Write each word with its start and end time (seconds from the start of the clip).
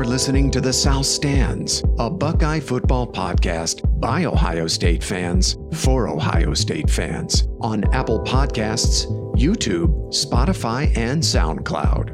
You're 0.00 0.08
listening 0.08 0.50
to 0.52 0.62
The 0.62 0.72
South 0.72 1.04
Stands, 1.04 1.84
a 1.98 2.08
Buckeye 2.08 2.60
football 2.60 3.06
podcast 3.06 4.00
by 4.00 4.24
Ohio 4.24 4.66
State 4.66 5.04
fans 5.04 5.58
for 5.74 6.08
Ohio 6.08 6.54
State 6.54 6.88
fans 6.88 7.46
on 7.60 7.84
Apple 7.92 8.18
Podcasts, 8.20 9.04
YouTube, 9.36 9.90
Spotify, 10.08 10.96
and 10.96 11.22
SoundCloud. 11.22 12.12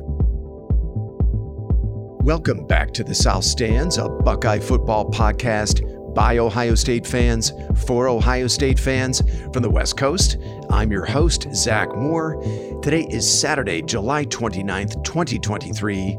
Welcome 2.24 2.66
back 2.66 2.92
to 2.94 3.04
The 3.04 3.14
South 3.14 3.44
Stands, 3.44 3.98
a 3.98 4.08
Buckeye 4.08 4.58
football 4.58 5.08
podcast 5.08 6.12
by 6.12 6.38
Ohio 6.38 6.74
State 6.74 7.06
fans 7.06 7.52
for 7.86 8.08
Ohio 8.08 8.48
State 8.48 8.80
fans 8.80 9.22
from 9.52 9.62
the 9.62 9.70
West 9.70 9.96
Coast. 9.96 10.38
I'm 10.70 10.90
your 10.90 11.04
host, 11.04 11.46
Zach 11.54 11.94
Moore. 11.94 12.42
Today 12.82 13.06
is 13.10 13.40
Saturday, 13.40 13.80
July 13.80 14.24
29th, 14.24 15.04
2023. 15.04 16.18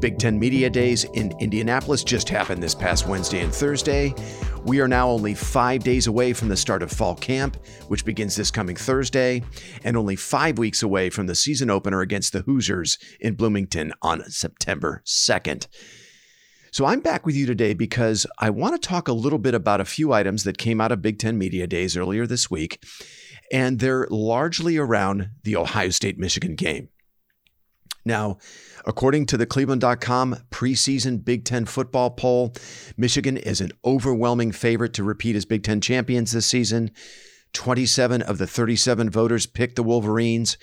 Big 0.00 0.18
Ten 0.18 0.38
Media 0.38 0.70
Days 0.70 1.04
in 1.14 1.32
Indianapolis 1.40 2.04
just 2.04 2.28
happened 2.28 2.62
this 2.62 2.74
past 2.74 3.08
Wednesday 3.08 3.40
and 3.40 3.52
Thursday. 3.52 4.14
We 4.64 4.80
are 4.80 4.86
now 4.86 5.08
only 5.08 5.34
five 5.34 5.82
days 5.82 6.06
away 6.06 6.32
from 6.32 6.48
the 6.48 6.56
start 6.56 6.84
of 6.84 6.92
fall 6.92 7.16
camp, 7.16 7.56
which 7.88 8.04
begins 8.04 8.36
this 8.36 8.50
coming 8.50 8.76
Thursday, 8.76 9.42
and 9.82 9.96
only 9.96 10.14
five 10.14 10.56
weeks 10.56 10.84
away 10.84 11.10
from 11.10 11.26
the 11.26 11.34
season 11.34 11.68
opener 11.68 12.00
against 12.00 12.32
the 12.32 12.42
Hoosiers 12.42 12.96
in 13.18 13.34
Bloomington 13.34 13.92
on 14.00 14.22
September 14.30 15.02
2nd. 15.04 15.66
So 16.70 16.84
I'm 16.86 17.00
back 17.00 17.26
with 17.26 17.34
you 17.34 17.46
today 17.46 17.74
because 17.74 18.24
I 18.38 18.50
want 18.50 18.80
to 18.80 18.88
talk 18.88 19.08
a 19.08 19.12
little 19.12 19.38
bit 19.38 19.54
about 19.54 19.80
a 19.80 19.84
few 19.84 20.12
items 20.12 20.44
that 20.44 20.58
came 20.58 20.80
out 20.80 20.92
of 20.92 21.02
Big 21.02 21.18
Ten 21.18 21.38
Media 21.38 21.66
Days 21.66 21.96
earlier 21.96 22.24
this 22.24 22.48
week, 22.48 22.84
and 23.50 23.80
they're 23.80 24.06
largely 24.10 24.76
around 24.76 25.30
the 25.42 25.56
Ohio 25.56 25.90
State 25.90 26.18
Michigan 26.18 26.54
game. 26.54 26.88
Now, 28.08 28.38
according 28.86 29.26
to 29.26 29.36
the 29.36 29.44
Cleveland.com 29.44 30.36
preseason 30.50 31.22
Big 31.22 31.44
Ten 31.44 31.66
football 31.66 32.08
poll, 32.10 32.54
Michigan 32.96 33.36
is 33.36 33.60
an 33.60 33.70
overwhelming 33.84 34.50
favorite 34.50 34.94
to 34.94 35.04
repeat 35.04 35.36
as 35.36 35.44
Big 35.44 35.62
Ten 35.62 35.82
champions 35.82 36.32
this 36.32 36.46
season. 36.46 36.90
27 37.52 38.22
of 38.22 38.38
the 38.38 38.46
37 38.46 39.10
voters 39.10 39.44
picked 39.44 39.76
the 39.76 39.82
Wolverines. 39.82 40.56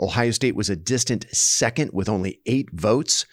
Ohio 0.00 0.32
State 0.32 0.56
was 0.56 0.68
a 0.68 0.74
distant 0.74 1.26
second 1.30 1.92
with 1.92 2.08
only 2.08 2.40
eight 2.44 2.68
votes. 2.72 3.24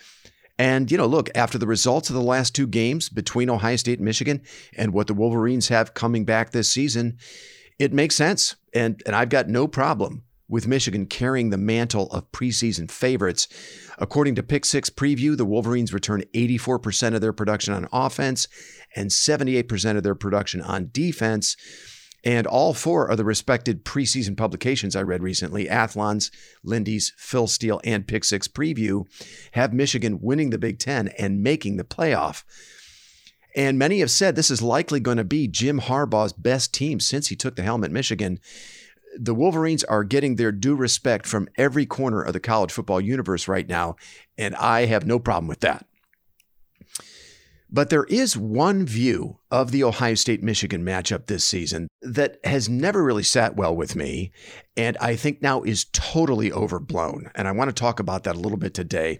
And, 0.59 0.91
you 0.91 0.97
know, 0.97 1.07
look, 1.07 1.29
after 1.33 1.57
the 1.57 1.67
results 1.67 2.09
of 2.09 2.15
the 2.15 2.21
last 2.21 2.53
two 2.53 2.67
games 2.67 3.09
between 3.09 3.49
Ohio 3.49 3.75
State 3.75 3.97
and 3.97 4.05
Michigan 4.05 4.43
and 4.75 4.93
what 4.93 5.07
the 5.07 5.13
Wolverines 5.15 5.69
have 5.69 5.95
coming 5.95 6.25
back 6.25 6.51
this 6.51 6.71
season, 6.71 7.17
it 7.79 7.91
makes 7.91 8.15
sense. 8.15 8.55
And, 8.73 9.01
and 9.07 9.15
I've 9.15 9.29
got 9.29 9.47
no 9.47 9.67
problem 9.67 10.23
with 10.49 10.67
Michigan 10.67 11.05
carrying 11.05 11.49
the 11.49 11.57
mantle 11.57 12.07
of 12.11 12.31
preseason 12.31 12.89
favorites. 12.89 13.47
According 13.97 14.35
to 14.35 14.43
Pick 14.43 14.65
Six 14.65 14.89
Preview, 14.89 15.35
the 15.35 15.45
Wolverines 15.45 15.93
returned 15.93 16.25
84% 16.33 17.15
of 17.15 17.21
their 17.21 17.33
production 17.33 17.73
on 17.73 17.87
offense 17.91 18.47
and 18.95 19.09
78% 19.09 19.97
of 19.97 20.03
their 20.03 20.15
production 20.15 20.61
on 20.61 20.89
defense. 20.91 21.55
And 22.23 22.47
all 22.47 22.73
four 22.73 23.09
of 23.09 23.17
the 23.17 23.23
respected 23.23 23.85
preseason 23.85 24.35
publications 24.35 24.95
I 24.95 25.03
read 25.03 25.23
recently, 25.23 25.69
Athlon's, 25.69 26.31
Lindy's, 26.63 27.13
Phil 27.17 27.47
Steele, 27.47 27.79
and 27.83 28.07
Pick 28.07 28.25
Six 28.25 28.47
Preview, 28.47 29.05
have 29.51 29.73
Michigan 29.73 30.19
winning 30.21 30.49
the 30.49 30.57
Big 30.57 30.79
Ten 30.79 31.09
and 31.19 31.43
making 31.43 31.77
the 31.77 31.83
playoff. 31.83 32.43
And 33.55 33.79
many 33.79 33.99
have 33.99 34.11
said 34.11 34.35
this 34.35 34.51
is 34.51 34.61
likely 34.61 34.99
going 34.99 35.17
to 35.17 35.23
be 35.23 35.47
Jim 35.47 35.79
Harbaugh's 35.79 36.33
best 36.33 36.73
team 36.73 36.99
since 36.99 37.27
he 37.27 37.35
took 37.35 37.55
the 37.55 37.63
helm 37.63 37.83
at 37.83 37.91
Michigan. 37.91 38.39
The 39.19 39.35
Wolverines 39.35 39.83
are 39.83 40.03
getting 40.03 40.35
their 40.35 40.51
due 40.51 40.75
respect 40.75 41.25
from 41.25 41.49
every 41.57 41.85
corner 41.85 42.21
of 42.21 42.33
the 42.33 42.39
college 42.39 42.71
football 42.71 43.01
universe 43.01 43.47
right 43.47 43.67
now, 43.67 43.95
and 44.37 44.55
I 44.55 44.85
have 44.85 45.05
no 45.05 45.19
problem 45.19 45.47
with 45.47 45.61
that. 45.61 45.85
But 47.69 47.89
there 47.89 48.05
is 48.05 48.37
one 48.37 48.85
view 48.85 49.39
of 49.51 49.71
the 49.71 49.83
Ohio 49.83 50.15
State 50.15 50.41
Michigan 50.41 50.85
matchup 50.85 51.25
this 51.25 51.43
season 51.43 51.89
that 52.01 52.37
has 52.45 52.69
never 52.69 53.03
really 53.03 53.23
sat 53.23 53.57
well 53.57 53.75
with 53.75 53.95
me, 53.95 54.31
and 54.77 54.97
I 55.01 55.17
think 55.17 55.41
now 55.41 55.63
is 55.63 55.85
totally 55.91 56.51
overblown. 56.51 57.29
And 57.35 57.47
I 57.47 57.51
want 57.51 57.69
to 57.69 57.73
talk 57.73 57.99
about 57.99 58.23
that 58.23 58.37
a 58.37 58.39
little 58.39 58.57
bit 58.57 58.73
today. 58.73 59.19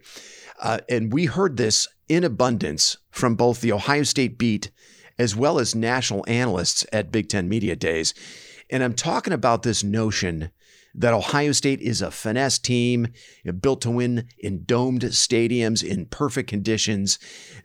Uh, 0.61 0.79
and 0.89 1.11
we 1.11 1.25
heard 1.25 1.57
this 1.57 1.88
in 2.07 2.23
abundance 2.23 2.97
from 3.11 3.35
both 3.35 3.59
the 3.59 3.73
Ohio 3.73 4.03
State 4.03 4.38
beat 4.38 4.72
as 5.19 5.35
well 5.35 5.59
as 5.59 5.75
national 5.75 6.23
analysts 6.27 6.85
at 6.93 7.11
Big 7.11 7.27
Ten 7.27 7.49
Media 7.49 7.75
Days. 7.75 8.13
And 8.69 8.83
I'm 8.83 8.94
talking 8.94 9.33
about 9.33 9.63
this 9.63 9.83
notion 9.83 10.51
that 10.95 11.13
Ohio 11.13 11.51
State 11.51 11.79
is 11.79 12.01
a 12.01 12.09
finesse 12.09 12.57
team 12.57 13.07
built 13.59 13.81
to 13.81 13.91
win 13.91 14.28
in 14.39 14.63
domed 14.66 15.01
stadiums 15.03 15.83
in 15.83 16.07
perfect 16.07 16.50
conditions 16.50 17.19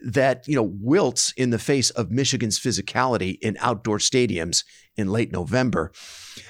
that, 0.04 0.46
you 0.46 0.54
know, 0.54 0.70
wilts 0.80 1.32
in 1.32 1.50
the 1.50 1.58
face 1.58 1.88
of 1.90 2.10
Michigan's 2.10 2.60
physicality 2.60 3.38
in 3.40 3.56
outdoor 3.58 3.98
stadiums 3.98 4.64
in 4.96 5.08
late 5.08 5.32
November. 5.32 5.92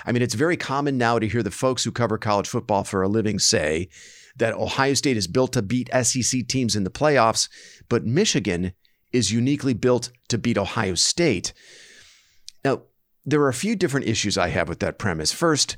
I 0.04 0.10
mean, 0.10 0.22
it's 0.22 0.34
very 0.34 0.56
common 0.56 0.98
now 0.98 1.20
to 1.20 1.28
hear 1.28 1.44
the 1.44 1.52
folks 1.52 1.84
who 1.84 1.92
cover 1.92 2.19
college 2.19 2.48
football 2.48 2.82
for 2.82 3.02
a 3.02 3.08
living 3.08 3.38
say 3.38 3.88
that 4.36 4.54
Ohio 4.54 4.94
State 4.94 5.16
is 5.16 5.28
built 5.28 5.52
to 5.52 5.62
beat 5.62 5.90
SEC 6.02 6.48
teams 6.48 6.74
in 6.74 6.82
the 6.82 6.90
playoffs, 6.90 7.48
but 7.88 8.04
Michigan 8.04 8.72
is 9.12 9.30
uniquely 9.30 9.74
built 9.74 10.10
to 10.28 10.38
beat 10.38 10.58
Ohio 10.58 10.94
State. 10.94 11.52
Now, 12.64 12.82
there 13.24 13.40
are 13.40 13.48
a 13.48 13.54
few 13.54 13.76
different 13.76 14.06
issues 14.06 14.36
I 14.36 14.48
have 14.48 14.68
with 14.68 14.80
that 14.80 14.98
premise. 14.98 15.32
First, 15.32 15.76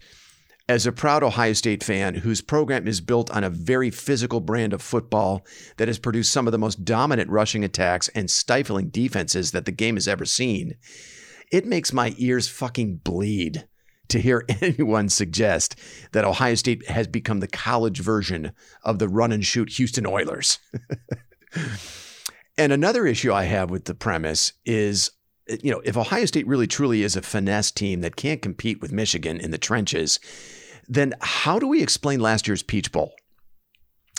as 0.68 0.86
a 0.86 0.92
proud 0.92 1.22
Ohio 1.22 1.52
State 1.52 1.84
fan 1.84 2.14
whose 2.14 2.40
program 2.40 2.88
is 2.88 3.00
built 3.00 3.30
on 3.30 3.44
a 3.44 3.50
very 3.50 3.90
physical 3.90 4.40
brand 4.40 4.72
of 4.72 4.80
football 4.80 5.44
that 5.76 5.88
has 5.88 5.98
produced 5.98 6.32
some 6.32 6.46
of 6.46 6.52
the 6.52 6.58
most 6.58 6.84
dominant 6.84 7.28
rushing 7.30 7.64
attacks 7.64 8.08
and 8.08 8.30
stifling 8.30 8.88
defenses 8.88 9.52
that 9.52 9.66
the 9.66 9.72
game 9.72 9.96
has 9.96 10.08
ever 10.08 10.24
seen, 10.24 10.74
it 11.52 11.66
makes 11.66 11.92
my 11.92 12.14
ears 12.16 12.48
fucking 12.48 12.96
bleed 12.96 13.68
to 14.08 14.20
hear 14.20 14.44
anyone 14.60 15.08
suggest 15.08 15.76
that 16.12 16.24
Ohio 16.24 16.54
State 16.54 16.88
has 16.88 17.06
become 17.06 17.40
the 17.40 17.48
college 17.48 18.00
version 18.00 18.52
of 18.82 18.98
the 18.98 19.08
run 19.08 19.32
and 19.32 19.44
shoot 19.44 19.72
Houston 19.72 20.06
Oilers. 20.06 20.58
and 22.58 22.72
another 22.72 23.06
issue 23.06 23.32
I 23.32 23.44
have 23.44 23.70
with 23.70 23.84
the 23.84 23.94
premise 23.94 24.54
is 24.64 25.10
Uh, 25.50 25.56
you 25.62 25.70
know, 25.70 25.80
if 25.84 25.96
Ohio 25.96 26.24
State 26.26 26.46
really 26.46 26.66
truly 26.66 27.02
is 27.02 27.16
a 27.16 27.22
finesse 27.22 27.70
team 27.70 28.00
that 28.00 28.16
can't 28.16 28.42
compete 28.42 28.80
with 28.80 28.92
Michigan 28.92 29.40
in 29.40 29.50
the 29.50 29.58
trenches, 29.58 30.20
then 30.88 31.14
how 31.20 31.58
do 31.58 31.66
we 31.66 31.82
explain 31.82 32.20
last 32.20 32.46
year's 32.46 32.62
Peach 32.62 32.92
Bowl? 32.92 33.12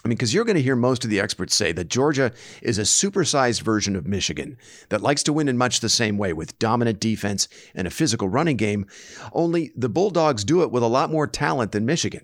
I 0.04 0.08
mean, 0.08 0.18
because 0.18 0.36
you're 0.36 0.46
going 0.46 0.56
to 0.56 0.62
hear 0.62 0.76
most 0.76 1.04
of 1.04 1.10
the 1.10 1.20
experts 1.20 1.56
say 1.56 1.72
that 1.72 1.90
Georgia 1.90 2.32
is 2.62 2.78
a 2.78 2.84
supersized 2.84 3.64
version 3.64 3.96
of 3.96 4.06
Michigan 4.06 4.56
that 4.90 5.02
likes 5.02 5.24
to 5.24 5.34
win 5.34 5.48
in 5.48 5.58
much 5.58 5.80
the 5.80 5.90
same 5.90 6.20
way 6.20 6.32
with 6.32 6.60
dominant 6.60 7.00
defense 7.00 7.48
and 7.74 7.88
a 7.88 7.92
physical 7.92 8.30
running 8.30 8.56
game, 8.56 8.86
only 9.34 9.72
the 9.76 9.90
Bulldogs 9.90 10.44
do 10.44 10.62
it 10.62 10.70
with 10.70 10.84
a 10.84 10.88
lot 10.88 11.12
more 11.12 11.26
talent 11.26 11.72
than 11.72 11.88
Michigan. 11.88 12.24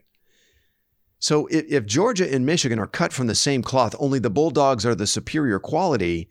So 1.18 1.48
if, 1.48 1.66
if 1.70 1.86
Georgia 1.88 2.32
and 2.32 2.46
Michigan 2.46 2.78
are 2.78 2.86
cut 2.86 3.14
from 3.14 3.26
the 3.26 3.34
same 3.34 3.64
cloth, 3.64 3.96
only 3.98 4.20
the 4.20 4.30
Bulldogs 4.30 4.86
are 4.86 4.96
the 4.96 5.08
superior 5.08 5.58
quality, 5.58 6.30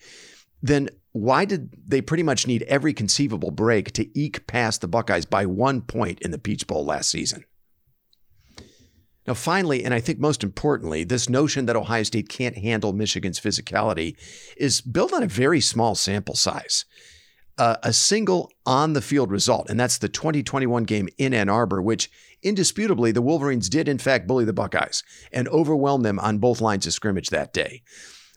then 0.62 0.88
why 1.12 1.44
did 1.44 1.71
they 1.87 2.00
pretty 2.00 2.22
much 2.22 2.47
need 2.47 2.62
every 2.65 2.93
conceivable 2.93 3.50
break 3.50 3.93
to 3.93 4.19
eke 4.19 4.47
past 4.47 4.81
the 4.81 4.88
Buckeyes 4.88 5.26
by 5.26 5.44
one 5.44 5.81
point 5.82 6.21
in 6.21 6.31
the 6.31 6.38
Peach 6.38 6.66
Bowl 6.66 6.84
last 6.84 7.10
season? 7.10 7.44
Now, 9.26 9.34
finally, 9.34 9.84
and 9.84 9.93
I 9.93 10.00
think 10.00 10.19
most 10.19 10.43
importantly, 10.43 11.04
this 11.04 11.28
notion 11.28 11.66
that 11.66 11.76
Ohio 11.76 12.04
State 12.04 12.28
can't 12.28 12.56
handle 12.59 12.93
Michigan's 12.93 13.41
physicality 13.41 14.16
is 14.56 14.81
built 14.81 15.12
on 15.12 15.22
a 15.22 15.28
very 15.28 15.60
small 15.60 15.94
sample 15.94 16.34
size. 16.34 16.84
Uh, 17.59 17.76
a 17.82 17.93
single 17.93 18.50
on 18.65 18.94
the 18.94 19.03
field 19.03 19.31
result, 19.31 19.69
and 19.69 19.78
that's 19.78 19.99
the 19.99 20.09
2021 20.09 20.84
game 20.84 21.09
in 21.19 21.34
Ann 21.34 21.50
Arbor, 21.50 21.82
which 21.82 22.10
indisputably 22.43 23.12
the 23.12 23.20
Wolverines 23.20 23.69
did, 23.69 23.87
in 23.87 23.99
fact, 23.99 24.26
bully 24.26 24.47
the 24.47 24.54
Buckeyes 24.54 25.03
and 25.31 25.47
overwhelm 25.49 26.03
them 26.03 26.19
on 26.19 26.38
both 26.38 26.62
lines 26.62 26.87
of 26.87 26.94
scrimmage 26.94 27.28
that 27.28 27.53
day 27.53 27.82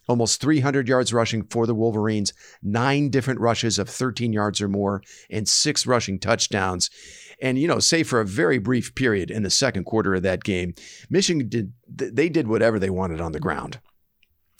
almost 0.08 0.40
300 0.40 0.88
yards 0.88 1.12
rushing 1.12 1.44
for 1.44 1.66
the 1.66 1.74
Wolverines, 1.74 2.32
nine 2.62 3.10
different 3.10 3.40
rushes 3.40 3.78
of 3.78 3.88
13 3.88 4.32
yards 4.32 4.60
or 4.60 4.68
more, 4.68 5.02
and 5.30 5.48
six 5.48 5.86
rushing 5.86 6.18
touchdowns. 6.18 6.90
And, 7.40 7.58
you 7.58 7.66
know, 7.66 7.78
say 7.78 8.02
for 8.02 8.20
a 8.20 8.26
very 8.26 8.58
brief 8.58 8.94
period 8.94 9.30
in 9.30 9.42
the 9.42 9.50
second 9.50 9.84
quarter 9.84 10.14
of 10.14 10.22
that 10.22 10.44
game, 10.44 10.74
Michigan 11.10 11.48
did, 11.48 11.72
they 11.88 12.28
did 12.28 12.48
whatever 12.48 12.78
they 12.78 12.90
wanted 12.90 13.20
on 13.20 13.32
the 13.32 13.40
ground. 13.40 13.80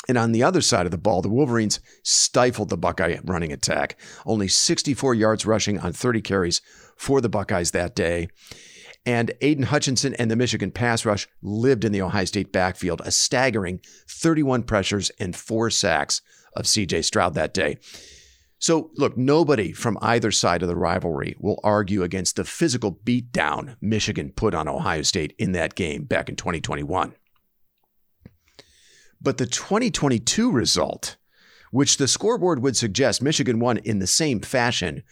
And 0.09 0.19
on 0.19 0.33
the 0.33 0.43
other 0.43 0.61
side 0.61 0.87
of 0.87 0.93
the 0.93 0.99
ball, 0.99 1.23
the 1.23 1.31
Wolverines 1.31 1.81
stifled 2.03 2.69
the 2.69 2.77
Buckeye 2.77 3.19
running 3.25 3.53
attack. 3.53 3.99
Only 4.27 4.49
64 4.49 5.15
yards 5.15 5.47
rushing 5.47 5.79
on 5.79 5.93
30 5.93 6.21
carries 6.21 6.61
for 6.97 7.21
the 7.21 7.29
Buckeyes 7.29 7.71
that 7.71 7.95
day. 7.95 8.29
And 9.07 9.33
Aidan 9.41 9.65
Hutchinson 9.65 10.15
and 10.15 10.31
the 10.31 10.37
Michigan 10.37 10.71
pass 10.71 11.05
rush 11.05 11.29
lived 11.43 11.85
in 11.85 11.93
the 11.93 12.03
Ohio 12.03 12.25
State 12.25 12.53
backfield, 12.53 13.03
a 13.05 13.11
staggering 13.11 13.81
31 14.09 14.63
pressures 14.63 15.11
and 15.21 15.37
four 15.37 15.69
sacks 15.71 16.23
of 16.57 16.65
CJ 16.65 17.05
Stroud 17.05 17.35
that 17.35 17.53
day. 17.53 17.79
So, 18.59 18.91
look, 18.97 19.19
nobody 19.19 19.73
from 19.73 19.99
either 20.01 20.31
side 20.31 20.63
of 20.63 20.69
the 20.69 20.77
rivalry 20.77 21.37
will 21.39 21.61
argue 21.63 22.03
against 22.03 22.37
the 22.37 22.45
physical 22.45 22.93
beatdown 23.05 23.77
Michigan 23.83 24.33
put 24.35 24.55
on 24.55 24.69
Ohio 24.69 25.03
State 25.03 25.35
in 25.39 25.53
that 25.53 25.75
game 25.75 26.05
back 26.05 26.31
in 26.31 26.37
2021. 26.37 27.15
But 29.21 29.37
the 29.37 29.47
2022 29.47 30.51
result 30.51 31.17
which 31.75 31.97
the 31.97 32.07
scoreboard 32.07 32.63
would 32.63 32.77
suggest 32.77 33.21
Michigan 33.21 33.59
won 33.59 33.79
in 33.79 33.99
the 33.99 34.07
same 34.07 34.39
fashion, 34.39 35.03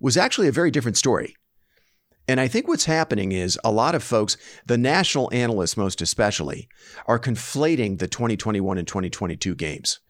was 0.00 0.16
actually 0.16 0.48
a 0.48 0.52
very 0.52 0.70
different 0.70 0.96
story. 0.96 1.36
And 2.28 2.40
I 2.40 2.48
think 2.48 2.66
what's 2.66 2.86
happening 2.86 3.32
is 3.32 3.58
a 3.62 3.70
lot 3.70 3.94
of 3.94 4.02
folks, 4.02 4.36
the 4.66 4.78
national 4.78 5.32
analysts 5.32 5.76
most 5.76 6.02
especially, 6.02 6.68
are 7.06 7.20
conflating 7.20 7.98
the 7.98 8.08
2021 8.08 8.78
and 8.78 8.86
2022 8.86 9.54
games. 9.54 10.00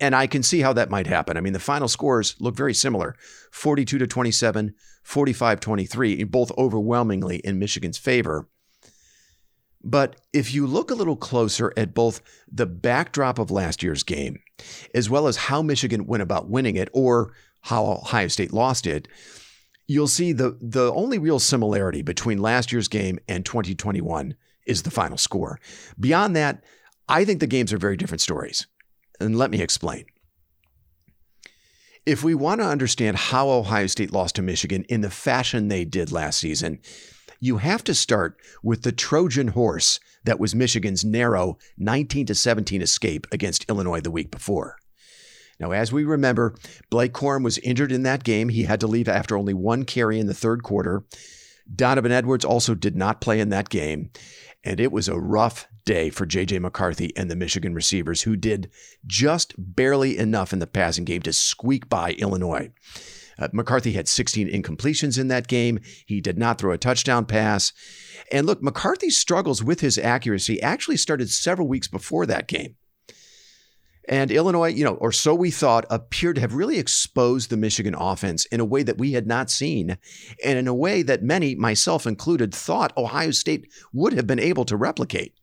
And 0.00 0.14
I 0.14 0.26
can 0.26 0.42
see 0.42 0.60
how 0.60 0.72
that 0.72 0.90
might 0.90 1.06
happen. 1.06 1.36
I 1.36 1.40
mean, 1.40 1.52
the 1.52 1.58
final 1.58 1.88
scores 1.88 2.34
look 2.40 2.56
very 2.56 2.74
similar 2.74 3.14
42 3.52 3.98
to 3.98 4.06
27, 4.06 4.74
45 5.02 5.60
23, 5.60 6.24
both 6.24 6.50
overwhelmingly 6.56 7.36
in 7.38 7.58
Michigan's 7.58 7.98
favor. 7.98 8.48
But 9.82 10.16
if 10.32 10.52
you 10.52 10.66
look 10.66 10.90
a 10.90 10.94
little 10.94 11.16
closer 11.16 11.72
at 11.76 11.94
both 11.94 12.20
the 12.50 12.66
backdrop 12.66 13.38
of 13.38 13.50
last 13.50 13.82
year's 13.82 14.02
game, 14.02 14.38
as 14.94 15.08
well 15.08 15.26
as 15.26 15.36
how 15.36 15.62
Michigan 15.62 16.06
went 16.06 16.22
about 16.22 16.50
winning 16.50 16.76
it 16.76 16.90
or 16.92 17.32
how 17.62 17.84
Ohio 17.84 18.28
State 18.28 18.52
lost 18.52 18.86
it, 18.86 19.08
you'll 19.90 20.06
see 20.06 20.30
the, 20.30 20.56
the 20.60 20.92
only 20.92 21.18
real 21.18 21.40
similarity 21.40 22.00
between 22.00 22.38
last 22.38 22.70
year's 22.70 22.86
game 22.86 23.18
and 23.26 23.44
2021 23.44 24.36
is 24.64 24.84
the 24.84 24.90
final 24.90 25.18
score. 25.18 25.58
Beyond 25.98 26.36
that, 26.36 26.62
I 27.08 27.24
think 27.24 27.40
the 27.40 27.48
games 27.48 27.72
are 27.72 27.78
very 27.78 27.96
different 27.96 28.20
stories. 28.20 28.68
And 29.18 29.36
let 29.36 29.50
me 29.50 29.60
explain. 29.60 30.04
If 32.06 32.22
we 32.22 32.36
want 32.36 32.60
to 32.60 32.68
understand 32.68 33.16
how 33.16 33.50
Ohio 33.50 33.88
State 33.88 34.12
lost 34.12 34.36
to 34.36 34.42
Michigan 34.42 34.84
in 34.84 35.00
the 35.00 35.10
fashion 35.10 35.66
they 35.66 35.84
did 35.84 36.12
last 36.12 36.38
season, 36.38 36.78
you 37.40 37.56
have 37.56 37.82
to 37.82 37.94
start 37.94 38.36
with 38.62 38.82
the 38.82 38.92
Trojan 38.92 39.48
horse 39.48 39.98
that 40.22 40.38
was 40.38 40.54
Michigan's 40.54 41.04
narrow 41.04 41.58
19 41.78 42.26
to 42.26 42.34
17 42.36 42.80
escape 42.80 43.26
against 43.32 43.68
Illinois 43.68 44.00
the 44.00 44.12
week 44.12 44.30
before. 44.30 44.76
Now, 45.60 45.72
as 45.72 45.92
we 45.92 46.04
remember, 46.04 46.56
Blake 46.88 47.12
Corum 47.12 47.44
was 47.44 47.58
injured 47.58 47.92
in 47.92 48.02
that 48.04 48.24
game. 48.24 48.48
He 48.48 48.64
had 48.64 48.80
to 48.80 48.86
leave 48.86 49.08
after 49.08 49.36
only 49.36 49.54
one 49.54 49.84
carry 49.84 50.18
in 50.18 50.26
the 50.26 50.34
third 50.34 50.62
quarter. 50.62 51.04
Donovan 51.72 52.10
Edwards 52.10 52.44
also 52.44 52.74
did 52.74 52.96
not 52.96 53.20
play 53.20 53.38
in 53.38 53.50
that 53.50 53.68
game. 53.68 54.10
And 54.64 54.80
it 54.80 54.90
was 54.90 55.06
a 55.06 55.18
rough 55.18 55.68
day 55.84 56.10
for 56.10 56.26
J.J. 56.26 56.58
McCarthy 56.58 57.14
and 57.16 57.30
the 57.30 57.36
Michigan 57.36 57.74
receivers, 57.74 58.22
who 58.22 58.36
did 58.36 58.70
just 59.06 59.54
barely 59.58 60.18
enough 60.18 60.52
in 60.52 60.58
the 60.58 60.66
passing 60.66 61.04
game 61.04 61.22
to 61.22 61.32
squeak 61.32 61.88
by 61.88 62.12
Illinois. 62.12 62.70
Uh, 63.38 63.48
McCarthy 63.52 63.92
had 63.92 64.08
16 64.08 64.48
incompletions 64.48 65.18
in 65.18 65.28
that 65.28 65.48
game. 65.48 65.80
He 66.06 66.20
did 66.20 66.38
not 66.38 66.58
throw 66.58 66.72
a 66.72 66.78
touchdown 66.78 67.24
pass. 67.24 67.72
And 68.30 68.46
look, 68.46 68.62
McCarthy's 68.62 69.18
struggles 69.18 69.62
with 69.62 69.80
his 69.80 69.98
accuracy 69.98 70.60
actually 70.60 70.98
started 70.98 71.30
several 71.30 71.68
weeks 71.68 71.88
before 71.88 72.26
that 72.26 72.48
game. 72.48 72.76
And 74.10 74.32
Illinois, 74.32 74.70
you 74.70 74.84
know, 74.84 74.94
or 74.94 75.12
so 75.12 75.36
we 75.36 75.52
thought, 75.52 75.86
appeared 75.88 76.34
to 76.34 76.40
have 76.40 76.52
really 76.52 76.80
exposed 76.80 77.48
the 77.48 77.56
Michigan 77.56 77.94
offense 77.96 78.44
in 78.46 78.58
a 78.58 78.64
way 78.64 78.82
that 78.82 78.98
we 78.98 79.12
had 79.12 79.24
not 79.24 79.50
seen, 79.50 79.96
and 80.44 80.58
in 80.58 80.66
a 80.66 80.74
way 80.74 81.02
that 81.02 81.22
many, 81.22 81.54
myself 81.54 82.08
included, 82.08 82.52
thought 82.52 82.96
Ohio 82.96 83.30
State 83.30 83.72
would 83.92 84.12
have 84.12 84.26
been 84.26 84.40
able 84.40 84.64
to 84.64 84.76
replicate. 84.76 85.34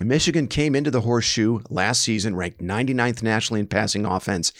Michigan 0.00 0.48
came 0.48 0.74
into 0.74 0.90
the 0.90 1.02
horseshoe 1.02 1.60
last 1.68 2.00
season 2.00 2.34
ranked 2.34 2.62
99th 2.62 3.22
nationally 3.22 3.60
in 3.60 3.66
passing 3.66 4.06
offense. 4.06 4.50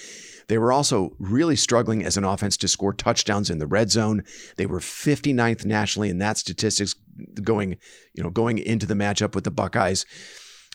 They 0.49 0.59
were 0.59 0.71
also 0.71 1.17
really 1.19 1.56
struggling 1.56 2.05
as 2.05 2.19
an 2.19 2.25
offense 2.25 2.59
to 2.59 2.69
score 2.69 2.93
touchdowns 2.93 3.49
in 3.49 3.59
the 3.59 3.67
red 3.67 3.91
zone. 3.91 4.23
They 4.59 4.67
were 4.67 4.81
59th 4.81 5.65
nationally 5.65 6.11
in 6.11 6.19
that 6.19 6.37
statistics 6.37 6.95
going, 7.43 7.79
you 8.13 8.23
know, 8.23 8.29
going 8.29 8.59
into 8.59 8.85
the 8.85 8.95
matchup 8.95 9.35
with 9.35 9.45
the 9.45 9.51
Buckeyes 9.51 10.05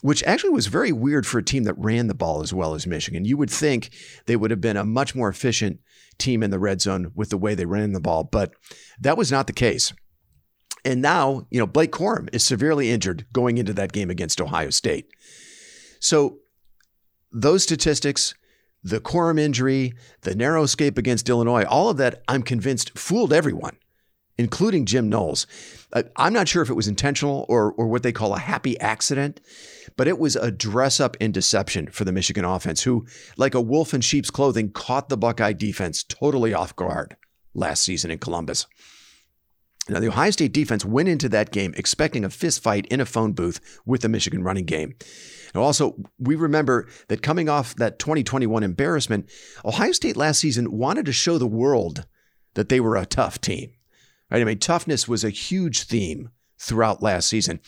which 0.01 0.23
actually 0.23 0.51
was 0.51 0.67
very 0.67 0.91
weird 0.91 1.25
for 1.25 1.39
a 1.39 1.43
team 1.43 1.63
that 1.63 1.77
ran 1.77 2.07
the 2.07 2.13
ball 2.13 2.41
as 2.41 2.53
well 2.53 2.73
as 2.73 2.85
Michigan. 2.85 3.25
You 3.25 3.37
would 3.37 3.49
think 3.49 3.91
they 4.25 4.35
would 4.35 4.51
have 4.51 4.61
been 4.61 4.77
a 4.77 4.85
much 4.85 5.15
more 5.15 5.29
efficient 5.29 5.79
team 6.17 6.43
in 6.43 6.51
the 6.51 6.59
red 6.59 6.81
zone 6.81 7.11
with 7.15 7.29
the 7.29 7.37
way 7.37 7.55
they 7.55 7.65
ran 7.65 7.93
the 7.93 7.99
ball, 7.99 8.23
but 8.23 8.51
that 8.99 9.17
was 9.17 9.31
not 9.31 9.47
the 9.47 9.53
case. 9.53 9.93
And 10.83 11.01
now, 11.01 11.47
you 11.49 11.59
know, 11.59 11.65
Blake 11.65 11.91
Corum 11.91 12.29
is 12.33 12.43
severely 12.43 12.91
injured 12.91 13.25
going 13.33 13.57
into 13.57 13.73
that 13.73 13.91
game 13.91 14.09
against 14.09 14.39
Ohio 14.39 14.69
State. 14.69 15.07
So 15.99 16.37
those 17.31 17.63
statistics, 17.63 18.35
the 18.83 18.99
Corum 18.99 19.39
injury, 19.39 19.93
the 20.21 20.35
narrow 20.35 20.63
escape 20.63 20.97
against 20.97 21.27
Illinois, 21.27 21.63
all 21.63 21.89
of 21.89 21.97
that, 21.97 22.21
I'm 22.27 22.43
convinced, 22.43 22.97
fooled 22.97 23.33
everyone 23.33 23.77
including 24.37 24.85
Jim 24.85 25.09
Knowles. 25.09 25.47
Uh, 25.93 26.03
I'm 26.17 26.33
not 26.33 26.47
sure 26.47 26.61
if 26.61 26.69
it 26.69 26.75
was 26.75 26.87
intentional 26.87 27.45
or, 27.47 27.71
or 27.73 27.87
what 27.87 28.03
they 28.03 28.11
call 28.11 28.33
a 28.33 28.39
happy 28.39 28.79
accident, 28.79 29.41
but 29.95 30.07
it 30.07 30.19
was 30.19 30.35
a 30.35 30.51
dress 30.51 30.99
up 30.99 31.15
in 31.19 31.31
deception 31.31 31.87
for 31.87 32.03
the 32.03 32.11
Michigan 32.11 32.45
offense, 32.45 32.83
who, 32.83 33.05
like 33.37 33.55
a 33.55 33.61
wolf 33.61 33.93
in 33.93 34.01
sheep's 34.01 34.29
clothing, 34.29 34.71
caught 34.71 35.09
the 35.09 35.17
Buckeye 35.17 35.53
defense 35.53 36.03
totally 36.03 36.53
off 36.53 36.75
guard 36.75 37.15
last 37.53 37.83
season 37.83 38.11
in 38.11 38.19
Columbus. 38.19 38.67
Now, 39.87 39.99
the 39.99 40.07
Ohio 40.07 40.31
State 40.31 40.51
defense 40.51 40.83
went 40.83 41.09
into 41.09 41.29
that 41.29 41.51
game 41.51 41.73
expecting 41.77 42.25
a 42.25 42.29
fist 42.29 42.63
fight 42.63 42.87
in 42.87 42.99
a 42.99 43.05
phone 43.05 43.33
booth 43.33 43.79
with 43.85 44.01
the 44.01 44.09
Michigan 44.09 44.43
running 44.43 44.65
game. 44.65 44.95
And 45.53 45.61
also, 45.61 45.95
we 46.17 46.35
remember 46.35 46.89
that 47.07 47.21
coming 47.21 47.49
off 47.49 47.75
that 47.75 47.99
2021 47.99 48.63
embarrassment, 48.63 49.29
Ohio 49.63 49.91
State 49.91 50.17
last 50.17 50.39
season 50.39 50.71
wanted 50.71 51.05
to 51.05 51.13
show 51.13 51.37
the 51.37 51.45
world 51.45 52.05
that 52.55 52.69
they 52.69 52.79
were 52.79 52.95
a 52.95 53.05
tough 53.05 53.39
team. 53.39 53.73
Right? 54.29 54.41
I 54.41 54.45
mean, 54.45 54.59
toughness 54.59 55.07
was 55.07 55.23
a 55.23 55.29
huge 55.29 55.83
theme 55.83 56.29
throughout 56.57 57.03
last 57.03 57.27
season. 57.27 57.59